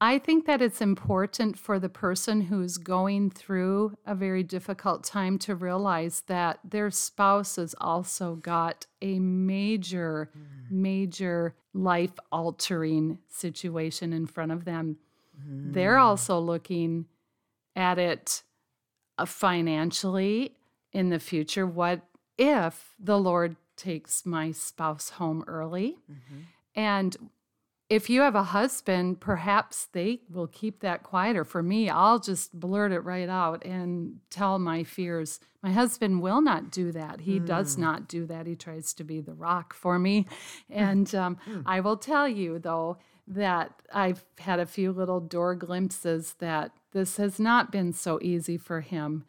I 0.00 0.18
think 0.18 0.46
that 0.46 0.62
it's 0.62 0.80
important 0.80 1.58
for 1.58 1.78
the 1.78 1.90
person 1.90 2.40
who's 2.40 2.78
going 2.78 3.30
through 3.30 3.98
a 4.06 4.14
very 4.14 4.42
difficult 4.42 5.04
time 5.04 5.38
to 5.40 5.54
realize 5.54 6.22
that 6.28 6.60
their 6.64 6.90
spouse 6.90 7.56
has 7.56 7.74
also 7.78 8.36
got 8.36 8.86
a 9.02 9.18
major, 9.18 10.30
major 10.70 11.54
life 11.74 12.14
altering 12.32 13.18
situation 13.28 14.14
in 14.14 14.26
front 14.26 14.52
of 14.52 14.64
them. 14.64 14.96
They're 15.72 15.98
also 15.98 16.38
looking 16.38 17.06
at 17.76 17.98
it 17.98 18.42
uh, 19.18 19.26
financially 19.26 20.56
in 20.92 21.10
the 21.10 21.20
future. 21.20 21.66
What 21.66 22.02
if 22.38 22.94
the 22.98 23.18
Lord 23.18 23.56
takes 23.76 24.26
my 24.26 24.52
spouse 24.52 25.10
home 25.10 25.44
early? 25.46 25.98
Mm-hmm. 26.10 26.40
And 26.74 27.16
if 27.90 28.08
you 28.08 28.20
have 28.20 28.36
a 28.36 28.44
husband, 28.44 29.20
perhaps 29.20 29.88
they 29.92 30.20
will 30.30 30.46
keep 30.46 30.80
that 30.80 31.02
quieter. 31.02 31.44
For 31.44 31.60
me, 31.60 31.90
I'll 31.90 32.20
just 32.20 32.58
blurt 32.58 32.92
it 32.92 33.00
right 33.00 33.28
out 33.28 33.64
and 33.66 34.20
tell 34.30 34.60
my 34.60 34.84
fears. 34.84 35.40
My 35.60 35.72
husband 35.72 36.22
will 36.22 36.40
not 36.40 36.70
do 36.70 36.92
that. 36.92 37.22
He 37.22 37.40
does 37.40 37.74
mm. 37.74 37.80
not 37.80 38.06
do 38.06 38.26
that. 38.26 38.46
He 38.46 38.54
tries 38.54 38.94
to 38.94 39.04
be 39.04 39.20
the 39.20 39.34
rock 39.34 39.74
for 39.74 39.98
me. 39.98 40.26
And 40.70 41.12
um, 41.16 41.36
hmm. 41.44 41.62
I 41.66 41.80
will 41.80 41.96
tell 41.96 42.28
you, 42.28 42.60
though, 42.60 42.98
that 43.26 43.72
I've 43.92 44.24
had 44.38 44.60
a 44.60 44.66
few 44.66 44.92
little 44.92 45.18
door 45.18 45.56
glimpses 45.56 46.34
that 46.38 46.70
this 46.92 47.16
has 47.16 47.40
not 47.40 47.72
been 47.72 47.92
so 47.92 48.20
easy 48.22 48.56
for 48.56 48.82
him. 48.82 49.24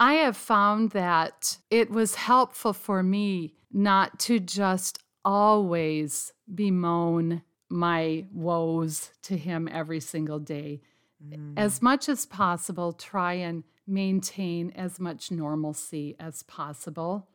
I 0.00 0.14
have 0.14 0.36
found 0.36 0.90
that 0.90 1.58
it 1.70 1.90
was 1.90 2.16
helpful 2.16 2.72
for 2.72 3.02
me 3.02 3.54
not 3.72 4.18
to 4.20 4.40
just 4.40 4.98
always 5.24 6.32
bemoan 6.52 7.42
my 7.70 8.26
woes 8.32 9.10
to 9.22 9.36
him 9.36 9.68
every 9.70 10.00
single 10.00 10.38
day. 10.38 10.80
Mm. 11.24 11.54
As 11.56 11.80
much 11.80 12.08
as 12.08 12.26
possible, 12.26 12.92
try 12.92 13.34
and 13.34 13.64
maintain 13.86 14.70
as 14.74 14.98
much 14.98 15.30
normalcy 15.30 16.16
as 16.18 16.42
possible. 16.42 17.28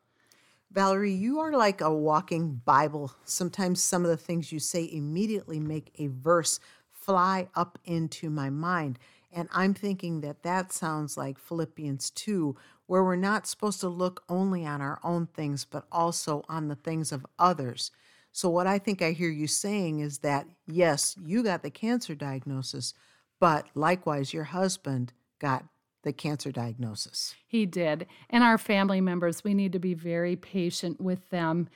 Valerie, 0.71 1.13
you 1.13 1.39
are 1.39 1.53
like 1.53 1.81
a 1.81 1.93
walking 1.93 2.61
Bible. 2.63 3.11
Sometimes 3.23 3.81
some 3.81 4.03
of 4.03 4.09
the 4.09 4.17
things 4.17 4.51
you 4.51 4.59
say 4.59 4.87
immediately 4.91 5.59
make 5.59 5.91
a 5.97 6.07
verse 6.07 6.59
fly 6.91 7.47
up 7.55 7.79
into 7.85 8.29
my 8.29 8.49
mind. 8.49 8.99
And 9.31 9.47
I'm 9.53 9.73
thinking 9.73 10.21
that 10.21 10.43
that 10.43 10.71
sounds 10.71 11.17
like 11.17 11.37
Philippians 11.37 12.09
2, 12.11 12.55
where 12.87 13.03
we're 13.03 13.15
not 13.15 13.47
supposed 13.47 13.79
to 13.81 13.89
look 13.89 14.23
only 14.27 14.65
on 14.65 14.81
our 14.81 14.99
own 15.03 15.27
things, 15.27 15.65
but 15.65 15.85
also 15.91 16.43
on 16.49 16.67
the 16.67 16.75
things 16.75 17.11
of 17.11 17.25
others. 17.37 17.91
So, 18.31 18.49
what 18.49 18.67
I 18.67 18.79
think 18.79 19.01
I 19.01 19.11
hear 19.11 19.29
you 19.29 19.47
saying 19.47 19.99
is 19.99 20.19
that, 20.19 20.47
yes, 20.67 21.15
you 21.23 21.43
got 21.43 21.63
the 21.63 21.71
cancer 21.71 22.15
diagnosis, 22.15 22.93
but 23.39 23.67
likewise, 23.75 24.33
your 24.33 24.45
husband 24.45 25.13
got 25.39 25.65
the 26.03 26.13
cancer 26.13 26.51
diagnosis. 26.51 27.35
He 27.47 27.65
did. 27.65 28.05
And 28.29 28.43
our 28.43 28.57
family 28.57 29.01
members, 29.01 29.43
we 29.43 29.53
need 29.53 29.73
to 29.73 29.79
be 29.79 29.93
very 29.93 30.35
patient 30.35 31.01
with 31.01 31.29
them 31.29 31.69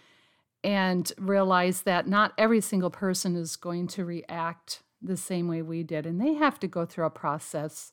and 0.63 1.11
realize 1.17 1.81
that 1.81 2.07
not 2.07 2.33
every 2.37 2.61
single 2.61 2.89
person 2.89 3.35
is 3.35 3.55
going 3.55 3.87
to 3.87 4.05
react 4.05 4.82
the 5.03 5.17
same 5.17 5.47
way 5.47 5.61
we 5.61 5.83
did. 5.83 6.05
And 6.05 6.19
they 6.19 6.33
have 6.33 6.59
to 6.61 6.67
go 6.67 6.85
through 6.85 7.05
a 7.05 7.11
process 7.11 7.91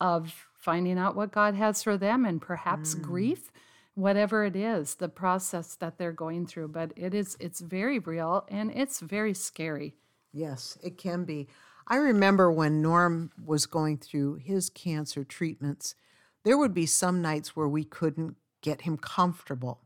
of 0.00 0.48
finding 0.54 0.98
out 0.98 1.16
what 1.16 1.32
God 1.32 1.54
has 1.54 1.82
for 1.82 1.96
them 1.96 2.24
and 2.24 2.40
perhaps 2.40 2.94
mm. 2.94 3.02
grief, 3.02 3.52
whatever 3.94 4.44
it 4.44 4.56
is, 4.56 4.96
the 4.96 5.08
process 5.08 5.76
that 5.76 5.98
they're 5.98 6.12
going 6.12 6.46
through. 6.46 6.68
But 6.68 6.92
it 6.96 7.14
is 7.14 7.36
it's 7.40 7.60
very 7.60 7.98
real 7.98 8.46
and 8.48 8.70
it's 8.72 9.00
very 9.00 9.34
scary. 9.34 9.94
Yes, 10.32 10.76
it 10.82 10.98
can 10.98 11.24
be. 11.24 11.48
I 11.86 11.96
remember 11.96 12.50
when 12.50 12.82
Norm 12.82 13.30
was 13.42 13.66
going 13.66 13.98
through 13.98 14.36
his 14.36 14.70
cancer 14.70 15.22
treatments, 15.22 15.94
there 16.42 16.58
would 16.58 16.74
be 16.74 16.86
some 16.86 17.22
nights 17.22 17.54
where 17.54 17.68
we 17.68 17.84
couldn't 17.84 18.36
get 18.62 18.82
him 18.82 18.96
comfortable. 18.96 19.82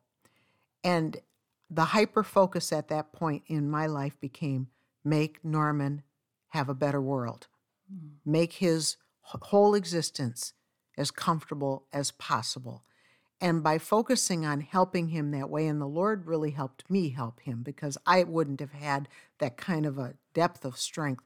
And 0.84 1.18
the 1.68 1.87
hyper 1.87 2.22
focus 2.22 2.72
at 2.72 2.88
that 2.88 3.12
point 3.12 3.42
in 3.46 3.68
my 3.68 3.87
life 3.87 4.18
became 4.20 4.68
make 5.04 5.44
Norman 5.44 6.02
have 6.48 6.68
a 6.68 6.74
better 6.74 7.00
world, 7.00 7.46
hmm. 7.90 8.08
make 8.24 8.54
his 8.54 8.96
whole 9.22 9.74
existence 9.74 10.54
as 10.96 11.11
comfortable 11.11 11.87
as 11.92 12.11
possible. 12.11 12.84
And 13.40 13.62
by 13.62 13.78
focusing 13.78 14.44
on 14.44 14.62
helping 14.62 15.08
him 15.08 15.30
that 15.30 15.48
way, 15.48 15.66
and 15.68 15.80
the 15.80 15.87
Lord 15.87 16.26
really 16.26 16.50
helped 16.50 16.90
me 16.90 17.11
help 17.11 17.40
him 17.40 17.62
because 17.62 17.96
I 18.04 18.24
wouldn't 18.24 18.61
have 18.61 18.72
had 18.72 19.08
that 19.38 19.56
kind 19.56 19.87
of 19.87 19.96
a 19.96 20.14
depth 20.34 20.64
of 20.64 20.76
strength. 20.76 21.24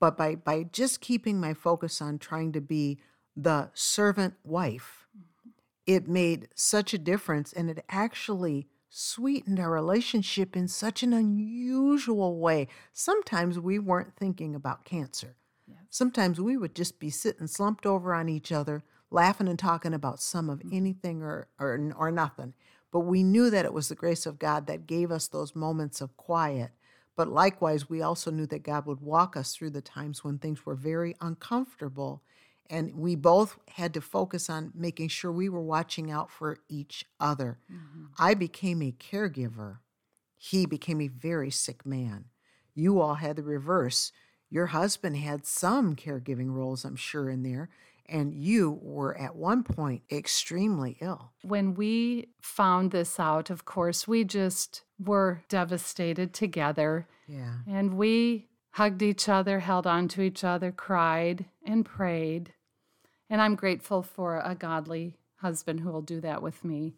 But 0.00 0.16
by, 0.16 0.34
by 0.34 0.64
just 0.64 1.00
keeping 1.00 1.40
my 1.40 1.54
focus 1.54 2.02
on 2.02 2.18
trying 2.18 2.52
to 2.52 2.60
be 2.60 2.98
the 3.36 3.70
servant 3.72 4.34
wife, 4.42 5.06
mm-hmm. 5.16 5.50
it 5.86 6.08
made 6.08 6.48
such 6.56 6.92
a 6.92 6.98
difference 6.98 7.52
and 7.52 7.70
it 7.70 7.84
actually 7.88 8.66
sweetened 8.96 9.58
our 9.58 9.70
relationship 9.70 10.56
in 10.56 10.68
such 10.68 11.02
an 11.02 11.12
unusual 11.12 12.38
way. 12.38 12.68
Sometimes 12.92 13.58
we 13.58 13.78
weren't 13.78 14.14
thinking 14.16 14.54
about 14.54 14.84
cancer. 14.84 15.36
Sometimes 15.90 16.40
we 16.40 16.56
would 16.56 16.74
just 16.74 16.98
be 16.98 17.08
sitting 17.08 17.46
slumped 17.46 17.86
over 17.86 18.14
on 18.14 18.28
each 18.28 18.50
other, 18.50 18.82
laughing 19.12 19.46
and 19.46 19.58
talking 19.58 19.94
about 19.94 20.20
some 20.20 20.50
of 20.50 20.58
mm-hmm. 20.58 20.76
anything 20.76 21.22
or, 21.22 21.46
or, 21.58 21.92
or 21.96 22.10
nothing. 22.10 22.52
But 22.90 23.00
we 23.00 23.22
knew 23.22 23.48
that 23.50 23.64
it 23.64 23.72
was 23.72 23.88
the 23.88 23.94
grace 23.94 24.26
of 24.26 24.40
God 24.40 24.66
that 24.66 24.88
gave 24.88 25.12
us 25.12 25.28
those 25.28 25.54
moments 25.54 26.00
of 26.00 26.16
quiet. 26.16 26.72
But 27.16 27.28
likewise, 27.28 27.88
we 27.88 28.02
also 28.02 28.32
knew 28.32 28.46
that 28.46 28.64
God 28.64 28.86
would 28.86 29.00
walk 29.00 29.36
us 29.36 29.54
through 29.54 29.70
the 29.70 29.80
times 29.80 30.24
when 30.24 30.38
things 30.38 30.66
were 30.66 30.74
very 30.74 31.14
uncomfortable. 31.20 32.22
And 32.70 32.94
we 32.96 33.14
both 33.14 33.58
had 33.68 33.92
to 33.94 34.00
focus 34.00 34.48
on 34.48 34.72
making 34.74 35.08
sure 35.08 35.30
we 35.30 35.48
were 35.48 35.62
watching 35.62 36.10
out 36.10 36.30
for 36.30 36.58
each 36.68 37.04
other. 37.20 37.58
Mm-hmm. 37.70 38.04
I 38.18 38.34
became 38.34 38.80
a 38.82 38.92
caregiver. 38.92 39.78
He 40.36 40.66
became 40.66 41.00
a 41.00 41.08
very 41.08 41.50
sick 41.50 41.84
man. 41.84 42.26
You 42.74 43.00
all 43.00 43.14
had 43.14 43.36
the 43.36 43.42
reverse. 43.42 44.12
Your 44.50 44.66
husband 44.66 45.16
had 45.16 45.46
some 45.46 45.94
caregiving 45.94 46.52
roles, 46.52 46.84
I'm 46.84 46.96
sure, 46.96 47.28
in 47.28 47.42
there, 47.42 47.68
and 48.06 48.34
you 48.34 48.78
were 48.82 49.16
at 49.16 49.36
one 49.36 49.62
point 49.62 50.02
extremely 50.10 50.96
ill. 51.00 51.32
When 51.42 51.74
we 51.74 52.28
found 52.40 52.90
this 52.90 53.18
out, 53.18 53.50
of 53.50 53.64
course, 53.64 54.06
we 54.06 54.24
just 54.24 54.84
were 54.98 55.42
devastated 55.48 56.32
together. 56.34 57.08
Yeah. 57.26 57.54
And 57.66 57.94
we 57.94 58.48
hugged 58.74 59.02
each 59.02 59.28
other, 59.28 59.60
held 59.60 59.86
on 59.86 60.08
to 60.08 60.20
each 60.20 60.42
other, 60.42 60.72
cried, 60.72 61.44
and 61.64 61.84
prayed. 61.84 62.52
And 63.30 63.40
I'm 63.40 63.54
grateful 63.54 64.02
for 64.02 64.40
a 64.40 64.56
godly 64.56 65.14
husband 65.36 65.80
who 65.80 65.90
will 65.90 66.02
do 66.02 66.20
that 66.20 66.42
with 66.42 66.64
me. 66.64 66.94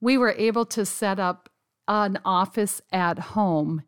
We 0.00 0.16
were 0.16 0.34
able 0.38 0.64
to 0.66 0.86
set 0.86 1.18
up 1.18 1.48
an 1.88 2.20
office 2.24 2.80
at 2.92 3.18
home 3.18 3.82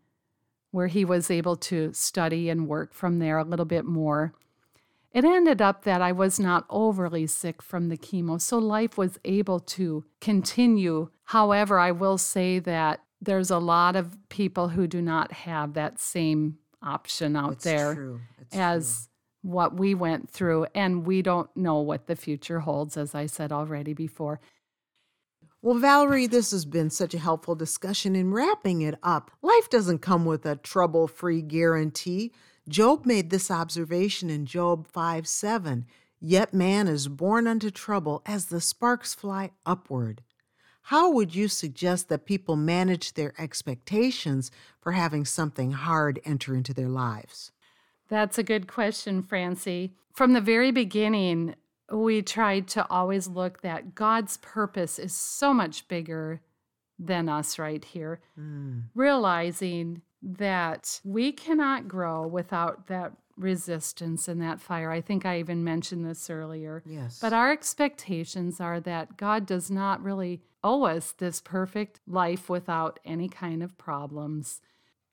where 0.72 0.88
he 0.88 1.04
was 1.04 1.30
able 1.30 1.54
to 1.54 1.92
study 1.92 2.48
and 2.48 2.66
work 2.66 2.92
from 2.92 3.20
there 3.20 3.38
a 3.38 3.44
little 3.44 3.64
bit 3.64 3.84
more. 3.84 4.34
It 5.12 5.24
ended 5.24 5.62
up 5.62 5.84
that 5.84 6.02
I 6.02 6.10
was 6.10 6.40
not 6.40 6.66
overly 6.68 7.28
sick 7.28 7.62
from 7.62 7.88
the 7.88 7.96
chemo, 7.96 8.40
so 8.40 8.58
life 8.58 8.98
was 8.98 9.20
able 9.24 9.60
to 9.60 10.04
continue. 10.20 11.10
However, 11.26 11.78
I 11.78 11.92
will 11.92 12.18
say 12.18 12.58
that 12.58 13.00
there's 13.20 13.50
a 13.50 13.58
lot 13.58 13.96
of 13.96 14.16
people 14.28 14.68
who 14.68 14.86
do 14.86 15.02
not 15.02 15.32
have 15.32 15.74
that 15.74 15.98
same 15.98 16.58
option 16.82 17.36
out 17.36 17.54
It's 17.54 17.64
there 17.64 17.94
true. 17.94 18.20
As 18.52 19.08
what 19.42 19.74
we 19.74 19.94
went 19.94 20.30
through. 20.30 20.66
And 20.74 21.06
we 21.06 21.22
don't 21.22 21.54
know 21.56 21.80
what 21.80 22.06
the 22.06 22.16
future 22.16 22.60
holds, 22.60 22.96
as 22.96 23.14
I 23.14 23.26
said 23.26 23.52
already 23.52 23.94
before. 23.94 24.40
Well, 25.60 25.78
Valerie, 25.78 26.28
this 26.28 26.52
has 26.52 26.64
been 26.64 26.90
such 26.90 27.14
a 27.14 27.18
helpful 27.18 27.56
discussion. 27.56 28.14
In 28.14 28.32
wrapping 28.32 28.82
it 28.82 28.96
up, 29.02 29.32
life 29.42 29.68
doesn't 29.68 29.98
come 29.98 30.24
with 30.24 30.46
a 30.46 30.56
trouble 30.56 31.08
free 31.08 31.42
guarantee. 31.42 32.32
Job 32.68 33.04
made 33.06 33.30
this 33.30 33.50
observation 33.50 34.30
in 34.30 34.46
Job 34.46 34.86
5 34.86 35.26
7. 35.26 35.86
Yet 36.20 36.52
man 36.52 36.88
is 36.88 37.08
born 37.08 37.46
unto 37.46 37.70
trouble 37.70 38.22
as 38.26 38.46
the 38.46 38.60
sparks 38.60 39.14
fly 39.14 39.50
upward. 39.64 40.22
How 40.88 41.10
would 41.10 41.34
you 41.34 41.48
suggest 41.48 42.08
that 42.08 42.24
people 42.24 42.56
manage 42.56 43.12
their 43.12 43.34
expectations 43.36 44.50
for 44.80 44.92
having 44.92 45.26
something 45.26 45.72
hard 45.72 46.18
enter 46.24 46.56
into 46.56 46.72
their 46.72 46.88
lives? 46.88 47.52
That's 48.08 48.38
a 48.38 48.42
good 48.42 48.66
question, 48.66 49.22
Francie. 49.22 49.92
From 50.14 50.32
the 50.32 50.40
very 50.40 50.70
beginning, 50.70 51.56
we 51.92 52.22
tried 52.22 52.68
to 52.68 52.90
always 52.90 53.28
look 53.28 53.60
that 53.60 53.94
God's 53.94 54.38
purpose 54.38 54.98
is 54.98 55.12
so 55.12 55.52
much 55.52 55.86
bigger 55.88 56.40
than 56.98 57.28
us 57.28 57.58
right 57.58 57.84
here, 57.84 58.22
mm. 58.40 58.84
realizing 58.94 60.00
that 60.22 61.02
we 61.04 61.32
cannot 61.32 61.86
grow 61.86 62.26
without 62.26 62.86
that 62.86 63.12
resistance 63.36 64.26
and 64.26 64.40
that 64.40 64.58
fire. 64.58 64.90
I 64.90 65.02
think 65.02 65.26
I 65.26 65.38
even 65.38 65.62
mentioned 65.62 66.06
this 66.06 66.30
earlier. 66.30 66.82
Yes. 66.86 67.18
But 67.20 67.34
our 67.34 67.52
expectations 67.52 68.58
are 68.58 68.80
that 68.80 69.18
God 69.18 69.44
does 69.44 69.70
not 69.70 70.02
really 70.02 70.40
owe 70.62 70.84
us 70.84 71.12
this 71.12 71.40
perfect 71.40 72.00
life 72.06 72.48
without 72.48 72.98
any 73.04 73.28
kind 73.28 73.62
of 73.62 73.78
problems. 73.78 74.60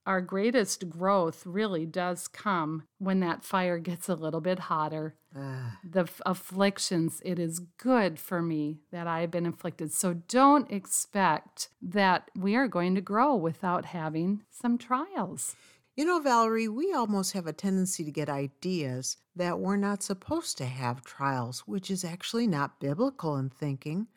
Our 0.06 0.22
greatest 0.22 0.88
growth 0.88 1.46
really 1.48 1.86
does 1.88 2.28
come 2.28 2.84
when 3.00 3.22
that 3.22 3.44
fire 3.44 3.80
gets 3.80 4.08
a 4.08 4.14
little 4.14 4.42
bit 4.42 4.60
hotter. 4.60 5.16
Ah, 5.36 5.80
The 5.84 6.02
f- 6.02 6.22
afflictions, 6.28 7.22
it 7.26 7.40
is 7.40 7.60
good 7.78 8.20
for 8.20 8.40
me 8.42 8.82
that 8.92 9.08
I 9.08 9.22
have 9.22 9.32
been 9.32 9.48
afflicted. 9.48 9.92
So 9.92 10.14
don't 10.14 10.70
expect 10.72 11.70
that 11.82 12.30
we 12.36 12.56
are 12.56 12.68
going 12.68 12.94
to 12.96 13.02
grow 13.02 13.36
without 13.36 13.86
having 13.86 14.44
some 14.52 14.78
trials. 14.78 15.56
You 15.96 16.06
know, 16.06 16.20
Valerie, 16.20 16.68
we 16.68 16.94
almost 16.94 17.34
have 17.34 17.48
a 17.48 17.54
tendency 17.54 18.04
to 18.04 18.12
get 18.12 18.30
ideas 18.30 19.18
that 19.36 19.60
we're 19.60 19.76
not 19.78 20.04
supposed 20.04 20.58
to 20.60 20.66
have 20.66 21.04
trials, 21.04 21.62
which 21.62 21.90
is 21.90 22.04
actually 22.04 22.46
not 22.48 22.80
biblical 22.80 23.38
in 23.38 23.50
thinking. 23.50 24.08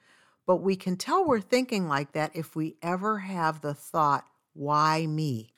But 0.48 0.62
we 0.62 0.76
can 0.76 0.96
tell 0.96 1.26
we're 1.26 1.42
thinking 1.42 1.88
like 1.88 2.12
that 2.12 2.30
if 2.34 2.56
we 2.56 2.76
ever 2.80 3.18
have 3.18 3.61
the 3.61 3.74
thought, 3.74 4.24
why 4.54 5.06
me? 5.06 5.52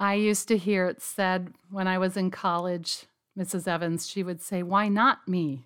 I 0.00 0.14
used 0.14 0.48
to 0.48 0.58
hear 0.58 0.88
it 0.88 1.00
said 1.00 1.54
when 1.70 1.86
I 1.86 1.96
was 1.96 2.16
in 2.16 2.32
college, 2.32 3.04
Mrs. 3.38 3.68
Evans, 3.68 4.08
she 4.08 4.24
would 4.24 4.42
say, 4.42 4.64
Why 4.64 4.88
not 4.88 5.28
me? 5.28 5.62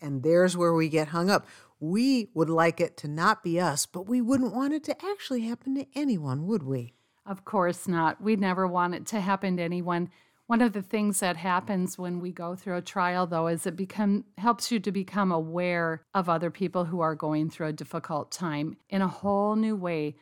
And 0.00 0.22
there's 0.22 0.56
where 0.56 0.72
we 0.72 0.88
get 0.88 1.08
hung 1.08 1.28
up. 1.28 1.46
We 1.80 2.30
would 2.32 2.48
like 2.48 2.80
it 2.80 2.96
to 2.98 3.08
not 3.08 3.44
be 3.44 3.60
us, 3.60 3.84
but 3.84 4.06
we 4.06 4.22
wouldn't 4.22 4.54
want 4.54 4.72
it 4.72 4.84
to 4.84 5.04
actually 5.04 5.42
happen 5.42 5.74
to 5.74 5.86
anyone, 5.94 6.46
would 6.46 6.62
we? 6.62 6.94
Of 7.26 7.44
course 7.44 7.86
not. 7.86 8.22
We'd 8.22 8.40
never 8.40 8.66
want 8.66 8.94
it 8.94 9.04
to 9.08 9.20
happen 9.20 9.58
to 9.58 9.62
anyone. 9.62 10.08
One 10.52 10.60
of 10.60 10.74
the 10.74 10.82
things 10.82 11.20
that 11.20 11.38
happens 11.38 11.96
when 11.96 12.20
we 12.20 12.30
go 12.30 12.54
through 12.54 12.76
a 12.76 12.82
trial 12.82 13.26
though 13.26 13.46
is 13.46 13.66
it 13.66 13.74
become 13.74 14.26
helps 14.36 14.70
you 14.70 14.80
to 14.80 14.92
become 14.92 15.32
aware 15.32 16.02
of 16.12 16.28
other 16.28 16.50
people 16.50 16.84
who 16.84 17.00
are 17.00 17.14
going 17.14 17.48
through 17.48 17.68
a 17.68 17.72
difficult 17.72 18.30
time 18.30 18.76
in 18.90 19.00
a 19.00 19.08
whole 19.08 19.56
new 19.56 19.74
way. 19.74 20.14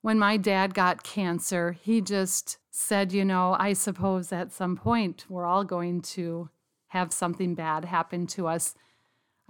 When 0.00 0.18
my 0.18 0.38
dad 0.38 0.72
got 0.72 1.02
cancer, 1.02 1.76
he 1.82 2.00
just 2.00 2.56
said, 2.70 3.12
you 3.12 3.26
know, 3.26 3.56
I 3.58 3.74
suppose 3.74 4.32
at 4.32 4.52
some 4.52 4.74
point 4.74 5.26
we're 5.28 5.44
all 5.44 5.64
going 5.64 6.00
to 6.16 6.48
have 6.86 7.12
something 7.12 7.54
bad 7.54 7.84
happen 7.84 8.26
to 8.28 8.46
us. 8.48 8.74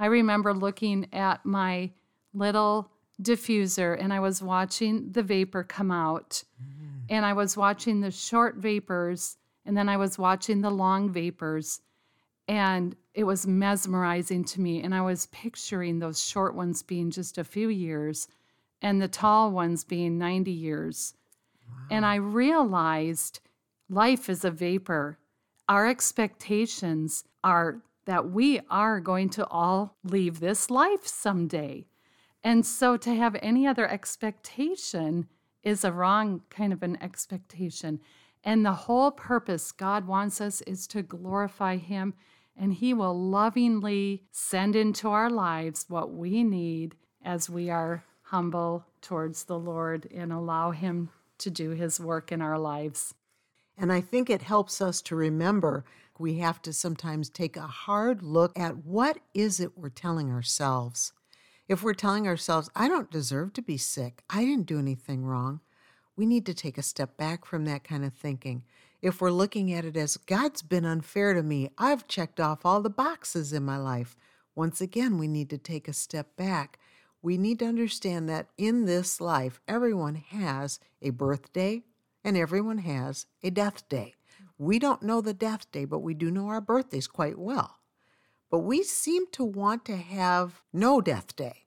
I 0.00 0.06
remember 0.06 0.52
looking 0.52 1.06
at 1.12 1.46
my 1.46 1.92
little 2.32 2.90
diffuser 3.22 3.96
and 3.96 4.12
I 4.12 4.18
was 4.18 4.42
watching 4.42 5.12
the 5.12 5.22
vapor 5.22 5.62
come 5.62 5.92
out. 5.92 6.42
Mm. 6.60 7.04
And 7.08 7.24
I 7.24 7.34
was 7.34 7.56
watching 7.56 8.00
the 8.00 8.10
short 8.10 8.56
vapors 8.56 9.36
and 9.66 9.76
then 9.76 9.88
I 9.88 9.96
was 9.96 10.18
watching 10.18 10.60
the 10.60 10.70
long 10.70 11.10
vapors. 11.10 11.80
And 12.46 12.94
it 13.14 13.24
was 13.24 13.46
mesmerizing 13.46 14.44
to 14.44 14.60
me. 14.60 14.82
And 14.82 14.94
I 14.94 15.00
was 15.00 15.26
picturing 15.26 15.98
those 15.98 16.22
short 16.22 16.54
ones 16.54 16.82
being 16.82 17.10
just 17.10 17.38
a 17.38 17.44
few 17.44 17.68
years 17.68 18.28
and 18.82 19.00
the 19.00 19.08
tall 19.08 19.50
ones 19.50 19.82
being 19.84 20.18
90 20.18 20.50
years. 20.50 21.14
And 21.90 22.04
I 22.04 22.16
realized 22.16 23.40
life 23.88 24.28
is 24.28 24.44
a 24.44 24.50
vapor. 24.50 25.18
Our 25.68 25.86
expectations 25.86 27.24
are 27.42 27.80
that 28.04 28.30
we 28.30 28.60
are 28.68 29.00
going 29.00 29.30
to 29.30 29.46
all 29.46 29.96
leave 30.04 30.40
this 30.40 30.68
life 30.68 31.06
someday. 31.06 31.86
And 32.42 32.66
so 32.66 32.98
to 32.98 33.14
have 33.14 33.36
any 33.40 33.66
other 33.66 33.88
expectation 33.88 35.28
is 35.62 35.82
a 35.82 35.92
wrong 35.92 36.42
kind 36.50 36.74
of 36.74 36.82
an 36.82 36.98
expectation. 37.00 38.00
And 38.44 38.64
the 38.64 38.72
whole 38.72 39.10
purpose 39.10 39.72
God 39.72 40.06
wants 40.06 40.40
us 40.40 40.60
is 40.62 40.86
to 40.88 41.02
glorify 41.02 41.78
Him, 41.78 42.14
and 42.56 42.74
He 42.74 42.92
will 42.92 43.18
lovingly 43.18 44.24
send 44.30 44.76
into 44.76 45.08
our 45.08 45.30
lives 45.30 45.86
what 45.88 46.12
we 46.12 46.44
need 46.44 46.94
as 47.24 47.48
we 47.48 47.70
are 47.70 48.04
humble 48.24 48.84
towards 49.00 49.44
the 49.44 49.58
Lord 49.58 50.06
and 50.14 50.30
allow 50.30 50.72
Him 50.72 51.08
to 51.38 51.50
do 51.50 51.70
His 51.70 51.98
work 51.98 52.30
in 52.30 52.42
our 52.42 52.58
lives. 52.58 53.14
And 53.78 53.90
I 53.92 54.02
think 54.02 54.28
it 54.28 54.42
helps 54.42 54.80
us 54.80 55.00
to 55.02 55.16
remember 55.16 55.84
we 56.18 56.38
have 56.38 56.62
to 56.62 56.72
sometimes 56.72 57.28
take 57.28 57.56
a 57.56 57.62
hard 57.62 58.22
look 58.22 58.56
at 58.56 58.84
what 58.84 59.18
is 59.32 59.58
it 59.58 59.76
we're 59.76 59.88
telling 59.88 60.30
ourselves. 60.30 61.12
If 61.66 61.82
we're 61.82 61.94
telling 61.94 62.28
ourselves, 62.28 62.70
I 62.76 62.88
don't 62.88 63.10
deserve 63.10 63.52
to 63.54 63.62
be 63.62 63.78
sick, 63.78 64.22
I 64.30 64.44
didn't 64.44 64.66
do 64.66 64.78
anything 64.78 65.24
wrong, 65.24 65.60
we 66.16 66.26
need 66.26 66.46
to 66.46 66.54
take 66.54 66.78
a 66.78 66.82
step 66.82 67.16
back 67.16 67.44
from 67.44 67.64
that 67.64 67.84
kind 67.84 68.04
of 68.04 68.14
thinking. 68.14 68.64
If 69.02 69.20
we're 69.20 69.30
looking 69.30 69.72
at 69.72 69.84
it 69.84 69.96
as 69.96 70.16
God's 70.16 70.62
been 70.62 70.84
unfair 70.84 71.34
to 71.34 71.42
me, 71.42 71.70
I've 71.76 72.08
checked 72.08 72.40
off 72.40 72.64
all 72.64 72.80
the 72.80 72.90
boxes 72.90 73.52
in 73.52 73.64
my 73.64 73.76
life. 73.76 74.16
Once 74.54 74.80
again, 74.80 75.18
we 75.18 75.28
need 75.28 75.50
to 75.50 75.58
take 75.58 75.88
a 75.88 75.92
step 75.92 76.36
back. 76.36 76.78
We 77.20 77.36
need 77.36 77.58
to 77.58 77.66
understand 77.66 78.28
that 78.28 78.48
in 78.56 78.84
this 78.84 79.20
life, 79.20 79.60
everyone 79.66 80.14
has 80.14 80.78
a 81.02 81.10
birthday 81.10 81.82
and 82.22 82.36
everyone 82.36 82.78
has 82.78 83.26
a 83.42 83.50
death 83.50 83.88
day. 83.88 84.14
We 84.56 84.78
don't 84.78 85.02
know 85.02 85.20
the 85.20 85.34
death 85.34 85.70
day, 85.72 85.84
but 85.84 85.98
we 85.98 86.14
do 86.14 86.30
know 86.30 86.48
our 86.48 86.60
birthdays 86.60 87.06
quite 87.06 87.38
well. 87.38 87.78
But 88.50 88.60
we 88.60 88.82
seem 88.84 89.26
to 89.32 89.44
want 89.44 89.84
to 89.86 89.96
have 89.96 90.62
no 90.72 91.00
death 91.00 91.34
day. 91.34 91.63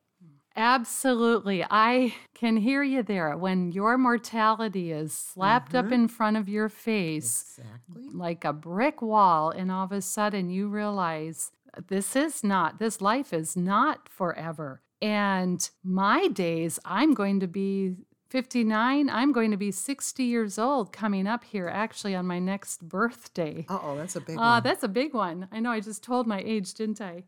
Absolutely. 0.57 1.63
I 1.69 2.15
can 2.33 2.57
hear 2.57 2.81
you 2.83 3.03
there. 3.03 3.37
When 3.37 3.71
your 3.71 3.97
mortality 3.97 4.91
is 4.91 5.13
slapped 5.13 5.75
up 5.75 5.91
in 5.91 6.07
front 6.07 6.35
of 6.35 6.49
your 6.49 6.67
face 6.67 7.59
Exactly. 7.59 8.09
like 8.11 8.43
a 8.43 8.53
brick 8.53 9.01
wall, 9.01 9.51
and 9.51 9.71
all 9.71 9.85
of 9.85 9.91
a 9.91 10.01
sudden 10.01 10.49
you 10.49 10.67
realize 10.67 11.51
this 11.87 12.15
is 12.15 12.43
not, 12.43 12.79
this 12.79 13.01
life 13.01 13.33
is 13.33 13.55
not 13.55 14.09
forever. 14.09 14.81
And 15.01 15.69
my 15.83 16.27
days, 16.27 16.79
I'm 16.83 17.13
going 17.13 17.39
to 17.41 17.47
be 17.47 17.95
59, 18.29 19.09
I'm 19.09 19.31
going 19.31 19.51
to 19.51 19.57
be 19.57 19.71
60 19.71 20.23
years 20.23 20.57
old 20.57 20.91
coming 20.91 21.27
up 21.27 21.43
here, 21.43 21.67
actually, 21.69 22.15
on 22.15 22.25
my 22.25 22.39
next 22.39 22.89
birthday. 22.89 23.65
Uh 23.69 23.77
oh, 23.81 23.95
that's 23.95 24.15
a 24.15 24.21
big 24.21 24.37
Ah, 24.39 24.55
one. 24.55 24.63
that's 24.63 24.83
a 24.83 24.87
big 24.87 25.13
one. 25.13 25.47
I 25.51 25.59
know 25.59 25.71
I 25.71 25.79
just 25.79 26.03
told 26.03 26.25
my 26.27 26.41
age, 26.43 26.73
didn't 26.73 26.99
I? 26.99 27.23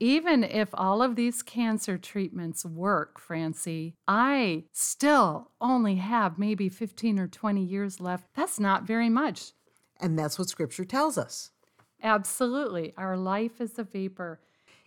Even 0.00 0.44
if 0.44 0.68
all 0.74 1.02
of 1.02 1.16
these 1.16 1.42
cancer 1.42 1.98
treatments 1.98 2.64
work, 2.64 3.18
Francie, 3.18 3.94
I 4.06 4.64
still 4.72 5.50
only 5.60 5.96
have 5.96 6.38
maybe 6.38 6.68
15 6.68 7.18
or 7.18 7.26
20 7.26 7.64
years 7.64 8.00
left. 8.00 8.28
That's 8.34 8.60
not 8.60 8.84
very 8.84 9.08
much. 9.08 9.52
And 10.00 10.16
that's 10.16 10.38
what 10.38 10.48
scripture 10.48 10.84
tells 10.84 11.18
us. 11.18 11.50
Absolutely. 12.00 12.94
Our 12.96 13.16
life 13.16 13.60
is 13.60 13.76
a 13.76 13.82
vapor. 13.82 14.40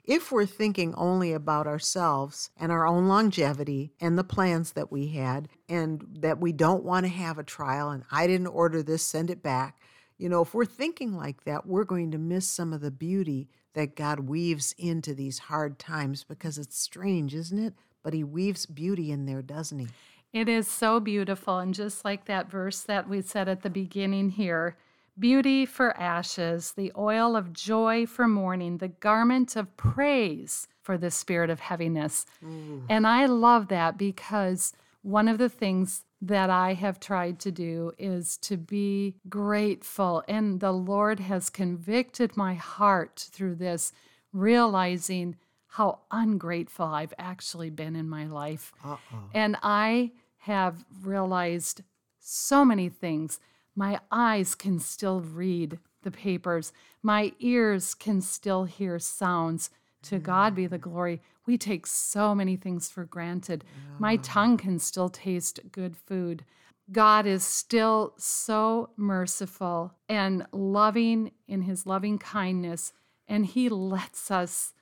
If 0.05 0.31
we're 0.31 0.45
thinking 0.45 0.95
only 0.95 1.33
about 1.33 1.67
ourselves 1.67 2.49
and 2.57 2.71
our 2.71 2.87
own 2.87 3.07
longevity 3.07 3.91
and 3.99 4.17
the 4.17 4.23
plans 4.23 4.71
that 4.71 4.91
we 4.91 5.09
had, 5.09 5.49
and 5.67 6.07
that 6.21 6.39
we 6.39 6.53
don't 6.53 6.83
want 6.83 7.05
to 7.05 7.11
have 7.11 7.37
a 7.37 7.43
trial, 7.43 7.91
and 7.91 8.03
I 8.09 8.27
didn't 8.27 8.47
order 8.47 8.81
this, 8.81 9.03
send 9.03 9.29
it 9.29 9.43
back, 9.43 9.79
you 10.17 10.29
know, 10.29 10.41
if 10.41 10.53
we're 10.53 10.65
thinking 10.65 11.15
like 11.17 11.43
that, 11.43 11.67
we're 11.67 11.83
going 11.83 12.11
to 12.11 12.17
miss 12.17 12.47
some 12.47 12.73
of 12.73 12.81
the 12.81 12.91
beauty 12.91 13.49
that 13.73 13.95
God 13.95 14.21
weaves 14.21 14.75
into 14.77 15.13
these 15.13 15.39
hard 15.39 15.79
times 15.79 16.23
because 16.23 16.57
it's 16.57 16.77
strange, 16.77 17.33
isn't 17.33 17.59
it? 17.59 17.73
But 18.03 18.13
He 18.13 18.23
weaves 18.23 18.65
beauty 18.65 19.11
in 19.11 19.25
there, 19.25 19.41
doesn't 19.41 19.79
He? 19.79 19.87
It 20.33 20.47
is 20.47 20.67
so 20.67 20.99
beautiful. 20.99 21.59
And 21.59 21.73
just 21.73 22.05
like 22.05 22.25
that 22.25 22.49
verse 22.49 22.81
that 22.81 23.09
we 23.09 23.21
said 23.21 23.49
at 23.49 23.63
the 23.63 23.69
beginning 23.69 24.29
here 24.31 24.77
beauty 25.19 25.65
for 25.65 25.95
ashes, 25.97 26.71
the 26.71 26.91
oil 26.97 27.35
of 27.35 27.53
joy 27.53 28.05
for 28.05 28.27
mourning, 28.27 28.77
the 28.77 28.87
garment 28.87 29.55
of 29.55 29.75
praise 29.77 30.67
for 30.81 30.97
the 30.97 31.11
spirit 31.11 31.49
of 31.49 31.59
heaviness. 31.59 32.25
Mm. 32.43 32.85
And 32.89 33.05
I 33.05 33.25
love 33.25 33.67
that 33.67 33.97
because 33.97 34.73
one 35.03 35.27
of 35.27 35.37
the 35.37 35.49
things 35.49 36.05
that 36.21 36.49
I 36.49 36.73
have 36.73 36.99
tried 36.99 37.39
to 37.39 37.51
do 37.51 37.93
is 37.97 38.37
to 38.37 38.55
be 38.57 39.15
grateful. 39.27 40.23
And 40.27 40.59
the 40.59 40.71
Lord 40.71 41.19
has 41.19 41.49
convicted 41.49 42.37
my 42.37 42.53
heart 42.53 43.27
through 43.31 43.55
this, 43.55 43.91
realizing 44.31 45.35
how 45.67 45.99
ungrateful 46.11 46.85
I've 46.85 47.13
actually 47.17 47.69
been 47.69 47.95
in 47.95 48.07
my 48.07 48.27
life. 48.27 48.71
Uh-uh. 48.85 49.17
And 49.33 49.57
I 49.63 50.11
have 50.39 50.85
realized 51.01 51.81
so 52.19 52.63
many 52.63 52.89
things. 52.89 53.39
My 53.75 53.99
eyes 54.11 54.53
can 54.53 54.79
still 54.79 55.21
read 55.21 55.79
the 56.03 56.11
papers, 56.11 56.73
my 57.03 57.31
ears 57.39 57.93
can 57.93 58.21
still 58.21 58.65
hear 58.65 58.97
sounds. 58.97 59.69
To 60.03 60.19
God 60.19 60.55
be 60.55 60.67
the 60.67 60.77
glory. 60.77 61.21
We 61.45 61.57
take 61.57 61.85
so 61.87 62.33
many 62.33 62.55
things 62.55 62.89
for 62.89 63.05
granted. 63.05 63.63
Yeah. 63.67 63.95
My 63.99 64.15
tongue 64.17 64.57
can 64.57 64.79
still 64.79 65.09
taste 65.09 65.59
good 65.71 65.95
food. 65.95 66.43
God 66.91 67.25
is 67.25 67.43
still 67.43 68.13
so 68.17 68.89
merciful 68.97 69.93
and 70.09 70.45
loving 70.51 71.31
in 71.47 71.61
his 71.61 71.85
loving 71.85 72.17
kindness, 72.17 72.93
and 73.27 73.45
he 73.45 73.69
lets 73.69 74.29
us 74.29 74.73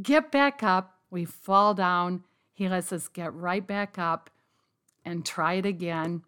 get 0.00 0.32
back 0.32 0.62
up. 0.62 0.98
We 1.10 1.24
fall 1.24 1.74
down. 1.74 2.24
He 2.52 2.68
lets 2.68 2.92
us 2.92 3.08
get 3.08 3.32
right 3.34 3.66
back 3.66 3.98
up 3.98 4.30
and 5.04 5.24
try 5.24 5.54
it 5.54 5.66
again. 5.66 6.22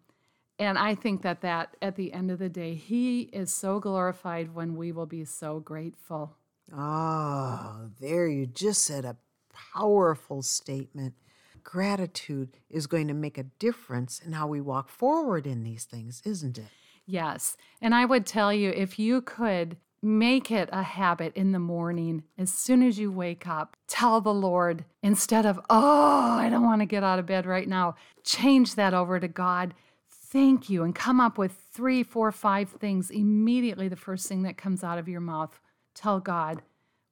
And 0.57 0.77
I 0.77 0.95
think 0.95 1.21
that 1.23 1.41
that 1.41 1.75
at 1.81 1.95
the 1.95 2.13
end 2.13 2.31
of 2.31 2.39
the 2.39 2.49
day, 2.49 2.75
he 2.75 3.21
is 3.21 3.53
so 3.53 3.79
glorified 3.79 4.55
when 4.55 4.75
we 4.75 4.91
will 4.91 5.05
be 5.05 5.25
so 5.25 5.59
grateful. 5.59 6.37
Ah, 6.73 7.77
oh, 7.77 7.89
there 7.99 8.27
you 8.27 8.45
just 8.45 8.83
said 8.83 9.05
a 9.05 9.17
powerful 9.73 10.41
statement. 10.41 11.13
Gratitude 11.63 12.57
is 12.69 12.87
going 12.87 13.07
to 13.07 13.13
make 13.13 13.37
a 13.37 13.43
difference 13.43 14.19
in 14.19 14.33
how 14.33 14.47
we 14.47 14.61
walk 14.61 14.89
forward 14.89 15.47
in 15.47 15.63
these 15.63 15.85
things, 15.85 16.21
isn't 16.25 16.57
it? 16.57 16.67
Yes. 17.05 17.55
And 17.81 17.93
I 17.93 18.05
would 18.05 18.25
tell 18.25 18.53
you 18.53 18.71
if 18.71 18.97
you 18.97 19.21
could 19.21 19.77
make 20.01 20.51
it 20.51 20.69
a 20.71 20.83
habit 20.83 21.33
in 21.35 21.51
the 21.51 21.59
morning, 21.59 22.23
as 22.37 22.51
soon 22.51 22.83
as 22.83 22.99
you 22.99 23.11
wake 23.11 23.47
up, 23.47 23.75
tell 23.87 24.21
the 24.21 24.33
Lord 24.33 24.85
instead 25.01 25.45
of, 25.45 25.59
oh, 25.69 26.37
I 26.39 26.49
don't 26.49 26.63
want 26.63 26.81
to 26.81 26.85
get 26.85 27.03
out 27.03 27.17
of 27.17 27.25
bed 27.25 27.45
right 27.45 27.67
now, 27.67 27.95
change 28.23 28.75
that 28.75 28.93
over 28.93 29.19
to 29.19 29.27
God. 29.27 29.73
Thank 30.09 30.69
you, 30.69 30.83
and 30.83 30.93
come 30.93 31.19
up 31.19 31.37
with 31.37 31.53
three, 31.71 32.03
four, 32.03 32.31
five 32.31 32.69
things 32.69 33.09
immediately, 33.09 33.87
the 33.87 33.95
first 33.95 34.27
thing 34.27 34.43
that 34.43 34.57
comes 34.57 34.83
out 34.83 34.99
of 34.99 35.07
your 35.07 35.21
mouth. 35.21 35.59
Tell 35.95 36.19
God 36.19 36.61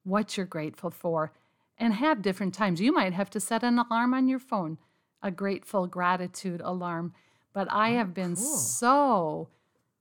what 0.03 0.37
you're 0.37 0.45
grateful 0.45 0.91
for 0.91 1.31
and 1.77 1.93
have 1.93 2.21
different 2.21 2.53
times. 2.53 2.79
You 2.79 2.93
might 2.93 3.13
have 3.13 3.29
to 3.31 3.39
set 3.39 3.63
an 3.63 3.79
alarm 3.79 4.13
on 4.13 4.27
your 4.27 4.39
phone, 4.39 4.77
a 5.21 5.31
grateful 5.31 5.87
gratitude 5.87 6.61
alarm. 6.63 7.13
But 7.53 7.71
I 7.71 7.93
oh, 7.93 7.97
have 7.97 8.13
been 8.13 8.35
cool. 8.35 8.45
so, 8.45 9.49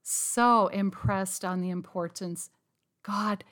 so 0.02 0.66
impressed 0.68 1.44
on 1.44 1.60
the 1.60 1.70
importance. 1.70 2.50
God, 3.02 3.44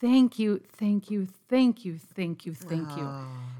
thank 0.00 0.38
you, 0.38 0.62
thank 0.72 1.10
you, 1.10 1.28
thank 1.48 1.84
you, 1.84 1.98
thank 1.98 2.46
you, 2.46 2.54
thank 2.54 2.96
you. 2.96 3.08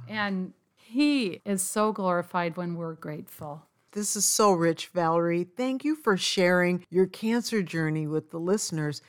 And 0.08 0.52
He 0.76 1.40
is 1.44 1.62
so 1.62 1.92
glorified 1.92 2.56
when 2.56 2.74
we're 2.74 2.94
grateful. 2.94 3.62
This 3.92 4.16
is 4.16 4.24
so 4.24 4.52
rich, 4.52 4.88
Valerie. 4.88 5.44
Thank 5.44 5.84
you 5.84 5.96
for 5.96 6.16
sharing 6.16 6.84
your 6.90 7.06
cancer 7.06 7.62
journey 7.62 8.06
with 8.06 8.30
the 8.30 8.38
listeners. 8.38 9.00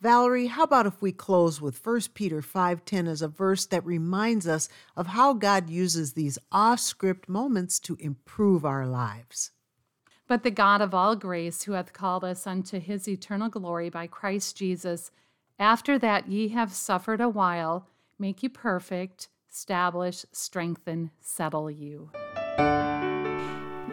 Valerie, 0.00 0.46
how 0.46 0.62
about 0.62 0.86
if 0.86 1.02
we 1.02 1.10
close 1.10 1.60
with 1.60 1.76
1 1.76 2.14
Peter 2.14 2.40
5:10 2.40 3.08
as 3.08 3.20
a 3.20 3.26
verse 3.26 3.66
that 3.66 3.84
reminds 3.84 4.46
us 4.46 4.68
of 4.96 5.08
how 5.08 5.32
God 5.32 5.68
uses 5.68 6.12
these 6.12 6.38
off-script 6.52 7.28
moments 7.28 7.80
to 7.80 7.96
improve 7.96 8.64
our 8.64 8.86
lives. 8.86 9.50
But 10.28 10.44
the 10.44 10.52
God 10.52 10.80
of 10.80 10.94
all 10.94 11.16
grace, 11.16 11.62
who 11.62 11.72
hath 11.72 11.92
called 11.92 12.22
us 12.22 12.46
unto 12.46 12.78
his 12.78 13.08
eternal 13.08 13.48
glory 13.48 13.90
by 13.90 14.06
Christ 14.06 14.56
Jesus, 14.56 15.10
after 15.58 15.98
that 15.98 16.28
ye 16.28 16.48
have 16.48 16.72
suffered 16.72 17.20
a 17.20 17.28
while, 17.28 17.88
make 18.20 18.42
you 18.44 18.50
perfect, 18.50 19.28
establish, 19.50 20.24
strengthen, 20.30 21.10
settle 21.20 21.70
you. 21.70 22.12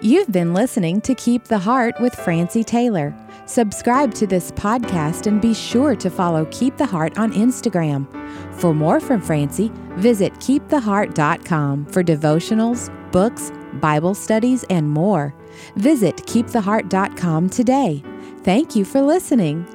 You've 0.05 0.31
been 0.31 0.53
listening 0.53 1.01
to 1.01 1.15
Keep 1.15 1.45
the 1.45 1.57
Heart 1.57 1.99
with 1.99 2.13
Francie 2.13 2.63
Taylor. 2.63 3.11
Subscribe 3.47 4.13
to 4.13 4.27
this 4.27 4.51
podcast 4.51 5.25
and 5.25 5.41
be 5.41 5.51
sure 5.51 5.95
to 5.95 6.11
follow 6.11 6.45
Keep 6.51 6.77
the 6.77 6.85
Heart 6.85 7.17
on 7.17 7.33
Instagram. 7.33 8.05
For 8.53 8.75
more 8.75 8.99
from 8.99 9.19
Francie, 9.19 9.71
visit 9.93 10.31
keeptheheart.com 10.35 11.87
for 11.87 12.03
devotionals, 12.03 12.91
books, 13.11 13.51
Bible 13.81 14.13
studies, 14.13 14.63
and 14.69 14.87
more. 14.87 15.33
Visit 15.75 16.17
keeptheheart.com 16.17 17.49
today. 17.49 18.03
Thank 18.43 18.75
you 18.75 18.85
for 18.85 19.01
listening. 19.01 19.65